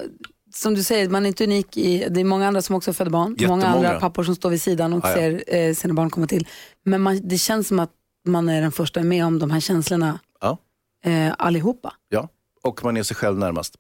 som 0.55 0.75
du 0.75 0.83
säger, 0.83 1.09
man 1.09 1.25
är 1.25 1.29
inte 1.29 1.45
unik 1.45 1.77
i, 1.77 2.07
det 2.11 2.21
är 2.21 2.25
många 2.25 2.47
andra 2.49 2.62
som 2.62 2.77
också 2.77 2.93
föder 2.93 3.11
barn. 3.11 3.23
Många 3.23 3.37
Jättemånga. 3.62 3.67
andra 3.88 4.01
pappor 4.01 4.25
som 4.25 4.35
står 4.35 4.51
vid 4.51 4.62
sidan 4.62 4.93
och 4.93 5.01
Ja, 5.05 5.09
ja. 5.11 5.15
ser 5.17 5.45
eh, 5.57 5.75
sina 5.75 5.95
barn 5.95 6.11
komma 6.11 6.27
till. 6.27 6.47
Men 6.85 7.01
man, 7.01 7.21
det 7.29 7.38
känns 7.38 7.69
som 7.69 7.79
att 7.79 7.91
man 8.27 8.49
är 8.49 8.61
den 8.62 8.73
första 8.73 9.03
med 9.03 9.25
om 9.27 9.38
de 9.38 9.51
här 9.51 9.61
känslorna 9.61 10.19
Ja. 10.41 10.59
eh, 11.05 11.33
allihopa. 11.38 11.93
Ja, 12.09 12.29
och 12.62 12.85
man 12.85 12.97
är 12.97 13.03
sig 13.03 13.17
själv 13.17 13.38
närmast. 13.38 13.75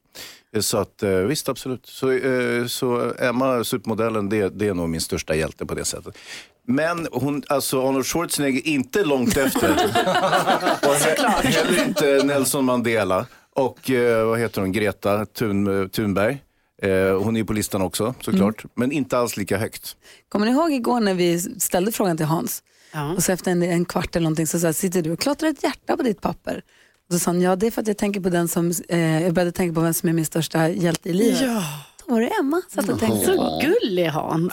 Eh, 0.56 0.60
Så 0.60 0.78
att 0.78 1.02
eh, 1.02 1.10
visst, 1.10 1.48
absolut. 1.48 1.86
Så, 1.86 2.10
eh, 2.12 2.66
så 2.66 3.12
Emma, 3.18 3.64
supermodellen, 3.64 4.28
det, 4.28 4.48
det 4.48 4.68
är 4.68 4.74
nog 4.74 4.88
min 4.88 5.00
största 5.00 5.34
hjälte 5.34 5.66
på 5.66 5.74
det 5.74 5.84
sättet. 5.84 6.18
Men 6.66 7.08
hon, 7.12 7.42
alltså 7.48 7.88
Arnold 7.88 8.06
Schwarzenegger 8.06 8.66
inte 8.68 9.04
långt 9.04 9.36
efter. 9.36 9.70
och 10.82 10.94
he- 10.94 11.46
heller 11.46 11.86
inte 11.88 12.22
Nelson 12.24 12.64
Mandela. 12.64 13.26
Och 13.54 13.90
vad 14.26 14.38
heter 14.38 14.60
hon, 14.60 14.72
Greta 14.72 15.26
Thun, 15.26 15.88
Thunberg. 15.90 16.42
Eh, 16.82 17.22
hon 17.22 17.36
är 17.36 17.40
ju 17.40 17.46
på 17.46 17.52
listan 17.52 17.82
också 17.82 18.14
såklart, 18.20 18.64
men 18.74 18.92
inte 18.92 19.18
alls 19.18 19.36
lika 19.36 19.58
högt. 19.58 19.96
Kommer 20.28 20.46
ni 20.46 20.52
ihåg 20.52 20.72
igår 20.72 21.00
när 21.00 21.14
vi 21.14 21.38
ställde 21.40 21.92
frågan 21.92 22.16
till 22.16 22.26
Hans? 22.26 22.62
Ja. 22.92 23.14
Och 23.14 23.22
så 23.22 23.32
efter 23.32 23.50
en, 23.50 23.62
en 23.62 23.84
kvart 23.84 24.16
eller 24.16 24.24
någonting 24.24 24.46
så 24.46 24.58
sa 24.60 24.72
sitter 24.72 25.02
du 25.02 25.10
och 25.10 25.20
klottrar 25.20 25.48
ett 25.48 25.62
hjärta 25.62 25.96
på 25.96 26.02
ditt 26.02 26.20
papper? 26.20 26.62
Och 27.08 27.12
så 27.12 27.18
sa 27.18 27.30
han, 27.30 27.40
ja 27.40 27.56
det 27.56 27.66
är 27.66 27.70
för 27.70 27.82
att 27.82 27.88
jag 27.88 27.98
tänker 27.98 28.20
på 28.20 28.28
den 28.28 28.48
som, 28.48 28.72
eh, 28.88 29.22
jag 29.22 29.34
började 29.34 29.52
tänka 29.52 29.74
på 29.74 29.80
vem 29.80 29.94
som 29.94 30.08
är 30.08 30.12
min 30.12 30.26
största 30.26 30.68
hjälte 30.68 31.08
i 31.08 31.12
livet. 31.12 31.40
Ja, 31.40 31.64
Då 32.06 32.12
var 32.14 32.20
det 32.20 32.28
Emma, 32.28 32.62
satt 32.68 32.88
och 32.88 33.00
tänkte 33.00 33.18
på. 33.18 33.36
så 33.36 33.60
gullig 33.62 34.06
Hans. 34.06 34.52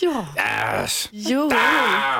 Ja, 0.00 0.26
Äsch. 0.84 1.08
jo. 1.12 1.50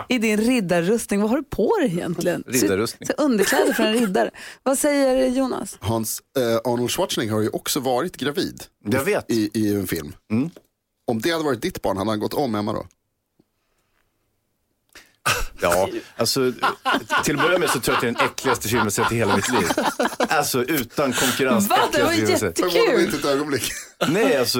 I 0.08 0.18
din 0.18 0.36
riddarrustning, 0.40 1.20
vad 1.20 1.30
har 1.30 1.36
du 1.36 1.44
på 1.44 1.76
dig 1.80 1.88
egentligen? 1.92 2.44
Riddarrustning. 2.46 3.06
Så, 3.06 3.12
så 3.16 3.22
underkläder 3.22 3.72
för 3.72 3.82
en 3.82 3.92
riddare. 3.94 4.30
Vad 4.62 4.78
säger 4.78 5.26
Jonas? 5.28 5.76
Hans, 5.80 6.22
eh, 6.38 6.72
Arnold 6.72 6.90
Schwarzenegger 6.90 7.32
har 7.32 7.40
ju 7.40 7.48
också 7.48 7.80
varit 7.80 8.16
gravid. 8.16 8.62
Jag 8.84 9.04
vet. 9.04 9.30
I, 9.30 9.50
i 9.54 9.74
en 9.74 9.86
film. 9.86 10.12
Mm. 10.32 10.50
Om 11.10 11.20
det 11.20 11.30
hade 11.30 11.44
varit 11.44 11.62
ditt 11.62 11.82
barn, 11.82 11.96
hade 11.96 12.10
han 12.10 12.20
gått 12.20 12.34
om 12.34 12.54
Emma 12.54 12.72
då? 12.72 12.86
Ja, 15.60 15.88
alltså 16.16 16.52
till 17.24 17.36
att 17.38 17.42
börja 17.42 17.58
med 17.58 17.70
så 17.70 17.80
tror 17.80 17.92
jag 17.94 17.96
att 17.96 18.00
det 18.00 18.08
är 18.08 18.24
den 18.24 18.32
äckligaste 18.32 18.68
filmen 18.68 18.84
jag 18.86 18.92
sett 18.92 19.12
i 19.12 19.16
hela 19.16 19.36
mitt 19.36 19.48
liv. 19.52 19.68
Alltså 20.28 20.62
utan 20.64 21.12
konkurrens. 21.12 21.68
Va? 21.68 21.76
Det 21.92 22.02
var 22.02 22.12
jättekul! 22.12 23.00
inte 23.00 23.16
ett 23.16 23.24
ögonblick. 23.24 23.72
Nej, 24.08 24.36
alltså 24.36 24.58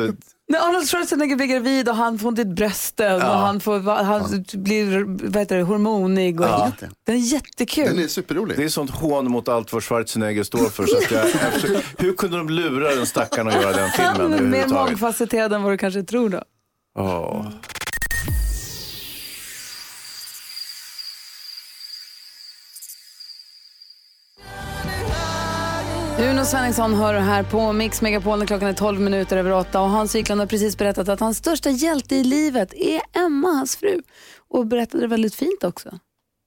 När 0.48 0.68
Arnold 0.68 0.88
Schwarzenegger 0.88 1.36
blir 1.36 1.46
gravid 1.46 1.88
och 1.88 1.96
han 1.96 2.18
får 2.18 2.28
ont 2.28 2.38
i 2.38 2.44
brösten 2.44 3.14
och 3.16 3.20
han, 3.38 3.60
får, 3.60 3.80
han 3.80 4.44
blir 4.52 5.04
vad 5.30 5.36
heter 5.36 5.56
det, 5.56 5.62
hormonig. 5.62 6.40
Och, 6.40 6.46
Ja. 6.46 6.72
Den 7.06 7.16
är 7.16 7.20
jättekul. 7.20 7.84
Den 7.86 7.98
är 7.98 8.08
superrolig. 8.08 8.56
Det 8.56 8.64
är 8.64 8.68
sånt 8.68 8.90
hån 8.90 9.30
mot 9.30 9.48
allt 9.48 9.72
vad 9.72 9.82
Schwarzenegger 9.84 10.42
står 10.42 10.68
för. 10.68 10.86
Så 10.86 10.96
att 10.96 11.10
jag, 11.10 11.26
absolut- 11.54 11.84
hur 11.98 12.12
kunde 12.12 12.36
de 12.36 12.50
lura 12.50 12.94
den 12.94 13.06
stackaren 13.06 13.48
att 13.48 13.54
göra 13.62 13.72
den 13.76 13.88
Han 13.96 14.16
filmen 14.16 14.32
är 14.38 14.42
mer 14.42 14.66
mångfacetterad 14.66 15.52
än 15.52 15.62
vad 15.62 15.72
du 15.72 15.78
kanske 15.78 16.02
tror 16.02 16.28
då. 16.28 16.42
Åh. 16.98 17.46
Uno 26.20 26.44
Svenningsson 26.44 26.94
hör 26.94 27.14
här 27.14 27.42
på 27.42 27.72
Mix 27.72 28.02
Megapol 28.02 28.38
när 28.38 28.46
klockan 28.46 28.68
är 28.68 28.72
12 28.72 29.00
minuter 29.00 29.36
över 29.36 29.50
8 29.52 29.80
och 29.80 29.90
Hans 29.90 30.14
Wiklund 30.14 30.40
har 30.40 30.46
precis 30.46 30.78
berättat 30.78 31.08
att 31.08 31.20
hans 31.20 31.38
största 31.38 31.70
hjälte 31.70 32.16
i 32.16 32.24
livet 32.24 32.74
är 32.74 33.00
Emma, 33.12 33.48
hans 33.48 33.76
fru. 33.76 34.02
Och 34.48 34.66
berättade 34.66 35.04
det 35.04 35.06
väldigt 35.08 35.34
fint 35.34 35.64
också. 35.64 35.98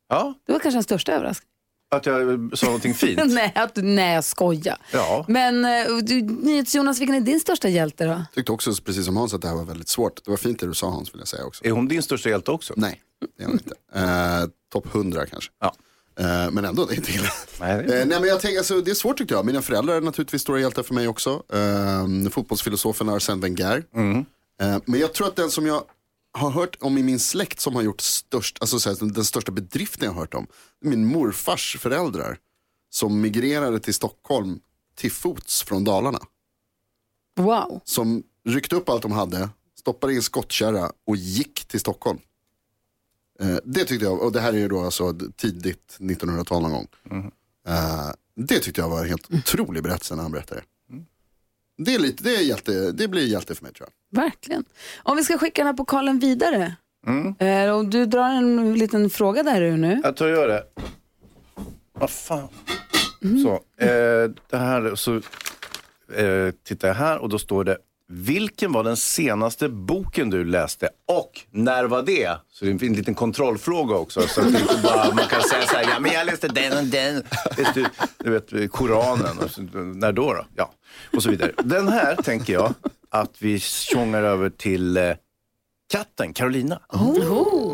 Ja, 0.09 0.33
Det 0.45 0.51
var 0.51 0.59
kanske 0.59 0.75
den 0.77 0.83
största 0.83 1.11
överraskningen. 1.11 1.49
att 1.95 2.05
jag 2.05 2.51
sa 2.57 2.65
någonting 2.65 2.93
fint. 2.93 3.21
nej, 3.25 3.51
att, 3.55 3.75
du- 3.75 3.81
nej, 3.81 4.13
jag 4.15 4.23
skojar. 4.23 4.77
Ja. 4.91 5.25
Men 5.27 5.65
eh, 5.65 5.97
du, 6.03 6.21
NyhetsJonas, 6.21 6.99
vilken 6.99 7.15
är 7.15 7.21
din 7.21 7.39
största 7.39 7.69
hjälte 7.69 8.05
då? 8.05 8.23
tyckte 8.35 8.51
också 8.51 8.71
precis 8.85 9.05
som 9.05 9.17
Hans 9.17 9.33
att 9.33 9.41
det 9.41 9.47
här 9.47 9.55
var 9.55 9.63
väldigt 9.63 9.89
svårt. 9.89 10.23
Det 10.25 10.31
var 10.31 10.37
fint 10.37 10.59
det 10.59 10.67
du 10.67 10.73
sa 10.73 10.89
Hans 10.89 11.13
vill 11.13 11.19
jag 11.19 11.27
säga 11.27 11.45
också. 11.45 11.65
Är 11.65 11.71
hon 11.71 11.87
din 11.87 12.03
största 12.03 12.29
hjälte 12.29 12.51
också? 12.51 12.73
Nej, 12.77 13.01
det 13.37 13.43
är 13.43 13.47
hon 13.47 13.53
inte. 13.59 13.75
Eh, 13.95 14.49
Topp 14.71 14.95
100 14.95 15.25
kanske. 15.25 15.51
Ja. 15.59 15.73
Eh, 16.19 16.51
men 16.51 16.65
ändå, 16.65 16.85
det 16.85 16.93
är 16.93 16.95
inte 16.95 17.11
illa. 17.11 17.29
Nej, 17.59 17.83
det 17.87 17.93
är- 17.97 18.01
Eh, 18.01 18.05
nej 18.07 18.19
men 18.19 18.29
jag 18.29 18.39
tänker, 18.41 18.57
alltså, 18.57 18.81
det 18.81 18.91
är 18.91 18.95
svårt 18.95 19.17
tyckte 19.17 19.33
jag. 19.33 19.45
Mina 19.45 19.61
föräldrar 19.61 19.95
är 19.95 20.01
naturligtvis 20.01 20.41
stora 20.41 20.59
hjältar 20.59 20.83
för 20.83 20.93
mig 20.93 21.07
också. 21.07 21.43
Eh, 21.53 22.29
fotbollsfilosofen 22.29 23.09
Arsène 23.09 23.41
Wenger. 23.41 23.83
Eh, 24.61 24.77
men 24.85 24.99
jag 24.99 25.13
tror 25.13 25.27
att 25.27 25.35
den 25.35 25.51
som 25.51 25.65
jag 25.65 25.83
har 26.37 26.49
hört 26.51 26.77
om 26.79 26.97
i 26.97 27.03
min 27.03 27.19
släkt 27.19 27.59
som 27.59 27.75
har 27.75 27.81
gjort 27.81 28.01
störst, 28.01 28.57
alltså, 28.61 28.79
så 28.79 28.89
här, 28.89 28.97
den, 28.99 29.13
den 29.13 29.25
största 29.25 29.51
bedriften 29.51 30.05
jag 30.05 30.11
har 30.13 30.19
hört 30.19 30.33
om. 30.33 30.47
Min 30.81 31.05
morfars 31.05 31.77
föräldrar. 31.79 32.37
Som 32.89 33.21
migrerade 33.21 33.79
till 33.79 33.93
Stockholm 33.93 34.59
till 34.95 35.11
fots 35.11 35.63
från 35.63 35.83
Dalarna. 35.83 36.19
Wow. 37.39 37.81
Som 37.85 38.23
ryckte 38.49 38.75
upp 38.75 38.89
allt 38.89 39.01
de 39.01 39.11
hade, 39.11 39.49
stoppade 39.79 40.13
i 40.13 40.15
en 40.15 40.21
skottkärra 40.21 40.91
och 41.07 41.15
gick 41.15 41.65
till 41.65 41.79
Stockholm. 41.79 42.19
Eh, 43.39 43.57
det 43.63 43.85
tyckte 43.85 44.05
jag, 44.05 44.21
och 44.21 44.31
det 44.31 44.39
här 44.39 44.53
är 44.53 44.57
ju 44.57 44.67
då 44.67 44.83
alltså 44.83 45.13
tidigt 45.35 45.97
1900-tal 45.99 46.61
någon 46.61 46.71
gång. 46.71 46.87
Eh, 47.67 48.11
det 48.35 48.59
tyckte 48.59 48.81
jag 48.81 48.89
var 48.89 49.01
en 49.01 49.09
helt 49.09 49.33
otrolig 49.33 49.83
berättelse 49.83 50.15
när 50.15 50.23
han 50.23 50.31
berättade 50.31 50.61
det. 50.61 50.67
Det, 51.77 51.95
är 51.95 51.99
lite, 51.99 52.23
det, 52.23 52.35
är 52.35 52.41
hjälte, 52.41 52.91
det 52.91 53.07
blir 53.07 53.27
hjälte 53.27 53.55
för 53.55 53.63
mig 53.63 53.73
tror 53.73 53.89
jag. 53.89 54.21
Verkligen. 54.23 54.65
Om 55.03 55.17
vi 55.17 55.23
ska 55.23 55.37
skicka 55.37 55.61
den 55.61 55.67
här 55.67 55.73
pokalen 55.73 56.19
vidare. 56.19 56.75
Eh, 57.39 57.69
och 57.69 57.85
du 57.85 58.05
drar 58.05 58.29
en 58.29 58.73
liten 58.73 59.09
fråga 59.09 59.43
där 59.43 59.77
nu. 59.77 60.01
Jag 60.03 60.15
tror 60.15 60.29
jag 60.29 60.39
gör 60.39 60.47
det. 60.47 60.63
Vad 61.93 62.09
fan. 62.09 62.47
Så, 63.21 63.53
eh, 63.85 64.31
det 64.49 64.57
här, 64.57 64.95
så 64.95 65.15
eh, 66.15 66.51
tittar 66.63 66.87
jag 66.87 66.95
här 66.95 67.19
och 67.19 67.29
då 67.29 67.39
står 67.39 67.63
det 67.63 67.77
vilken 68.07 68.71
var 68.71 68.83
den 68.83 68.97
senaste 68.97 69.69
boken 69.69 70.29
du 70.29 70.45
läste 70.45 70.89
och 71.07 71.31
när 71.51 71.83
var 71.83 72.03
det? 72.03 72.37
Så 72.49 72.65
det 72.65 72.71
är 72.71 72.83
en 72.83 72.93
liten 72.93 73.15
kontrollfråga 73.15 73.95
också. 73.95 74.21
Så 74.27 74.41
att 74.41 74.53
det 74.53 74.59
inte 74.59 74.79
bara, 74.83 75.13
man 75.13 75.25
kan 75.25 75.41
säga 75.41 75.61
så 75.67 75.75
här, 75.75 75.83
ja 75.89 75.99
men 75.99 76.11
jag 76.11 76.25
läste 76.25 76.47
den 76.47 76.77
och 76.77 76.83
den. 76.83 77.23
Du, 77.73 77.85
du 78.17 78.31
vet, 78.31 78.71
Koranen. 78.71 79.39
Och 79.39 79.51
så, 79.51 79.61
när 79.61 80.11
då 80.11 80.33
då? 80.33 80.45
Ja, 80.55 80.71
och 81.15 81.23
så 81.23 81.29
vidare. 81.29 81.51
Den 81.63 81.87
här 81.87 82.15
tänker 82.15 82.53
jag 82.53 82.73
att 83.09 83.35
vi 83.39 83.59
tjongar 83.59 84.23
över 84.23 84.49
till 84.49 84.97
eh, 84.97 85.11
katten, 85.97 86.33
Carolina. 86.33 86.79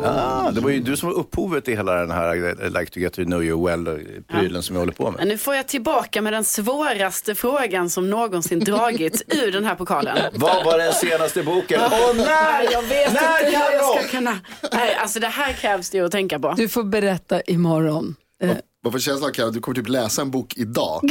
Ah, 0.04 0.50
det 0.50 0.60
var 0.60 0.70
ju 0.70 0.80
du 0.80 0.96
som 0.96 1.08
var 1.08 1.16
upphovet 1.16 1.68
i 1.68 1.76
hela 1.76 1.94
den 1.94 2.10
här 2.10 2.36
eh, 2.64 2.70
Like 2.80 2.92
to 2.92 3.00
get 3.00 3.12
to 3.12 3.24
know 3.24 3.44
you 3.44 3.68
well-prylen 3.68 4.60
som 4.62 4.74
vi 4.74 4.80
håller 4.80 4.92
på 4.92 5.04
Men 5.04 5.12
med. 5.14 5.26
nu 5.28 5.38
får 5.38 5.54
jag 5.54 5.68
tillbaka 5.68 6.22
med 6.22 6.32
den 6.32 6.44
svåraste 6.44 7.34
frågan 7.34 7.90
som 7.90 8.10
någonsin 8.10 8.60
dragits 8.60 9.22
ur 9.28 9.52
den 9.52 9.64
här 9.64 9.74
pokalen. 9.74 10.18
Vad 10.34 10.64
var 10.64 10.78
den 10.78 10.92
senaste 10.92 11.42
boken? 11.42 11.80
Och 11.82 12.16
när? 12.16 12.72
Jag 12.72 12.82
vet 12.82 13.12
När 13.12 13.40
inte 13.40 13.44
hur 13.44 13.52
kan 13.52 13.72
jag 13.72 13.98
ska 14.00 14.08
kunna. 14.08 14.38
Nej, 14.72 14.94
alltså 14.94 15.20
det 15.20 15.26
här 15.28 15.52
krävs 15.52 15.90
det 15.90 16.00
att 16.00 16.12
tänka 16.12 16.38
på. 16.38 16.54
Du 16.56 16.68
får 16.68 16.84
berätta 16.84 17.40
imorgon. 17.40 18.16
Eh, 18.42 18.50
Vad 18.82 18.92
får 18.92 19.00
känslan 19.00 19.32
Karin, 19.32 19.52
du 19.52 19.60
kommer 19.60 19.74
typ 19.76 19.88
läsa 19.88 20.22
en 20.22 20.30
bok 20.30 20.54
idag? 20.56 21.00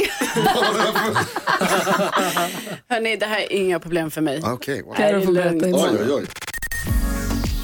Hörrni, 2.88 3.16
det 3.16 3.26
här 3.26 3.40
är 3.40 3.52
inga 3.52 3.78
problem 3.80 4.10
för 4.10 4.20
mig. 4.20 4.40
Okej, 4.44 4.82
wow. 4.82 4.94
Karo 4.94 5.20
får 5.20 5.32
Det 5.32 5.40
är 5.42 5.50
berätta 5.50 5.66
lugnt. 5.66 5.76
Oj, 5.92 5.98
oj, 6.06 6.12
oj. 6.12 6.26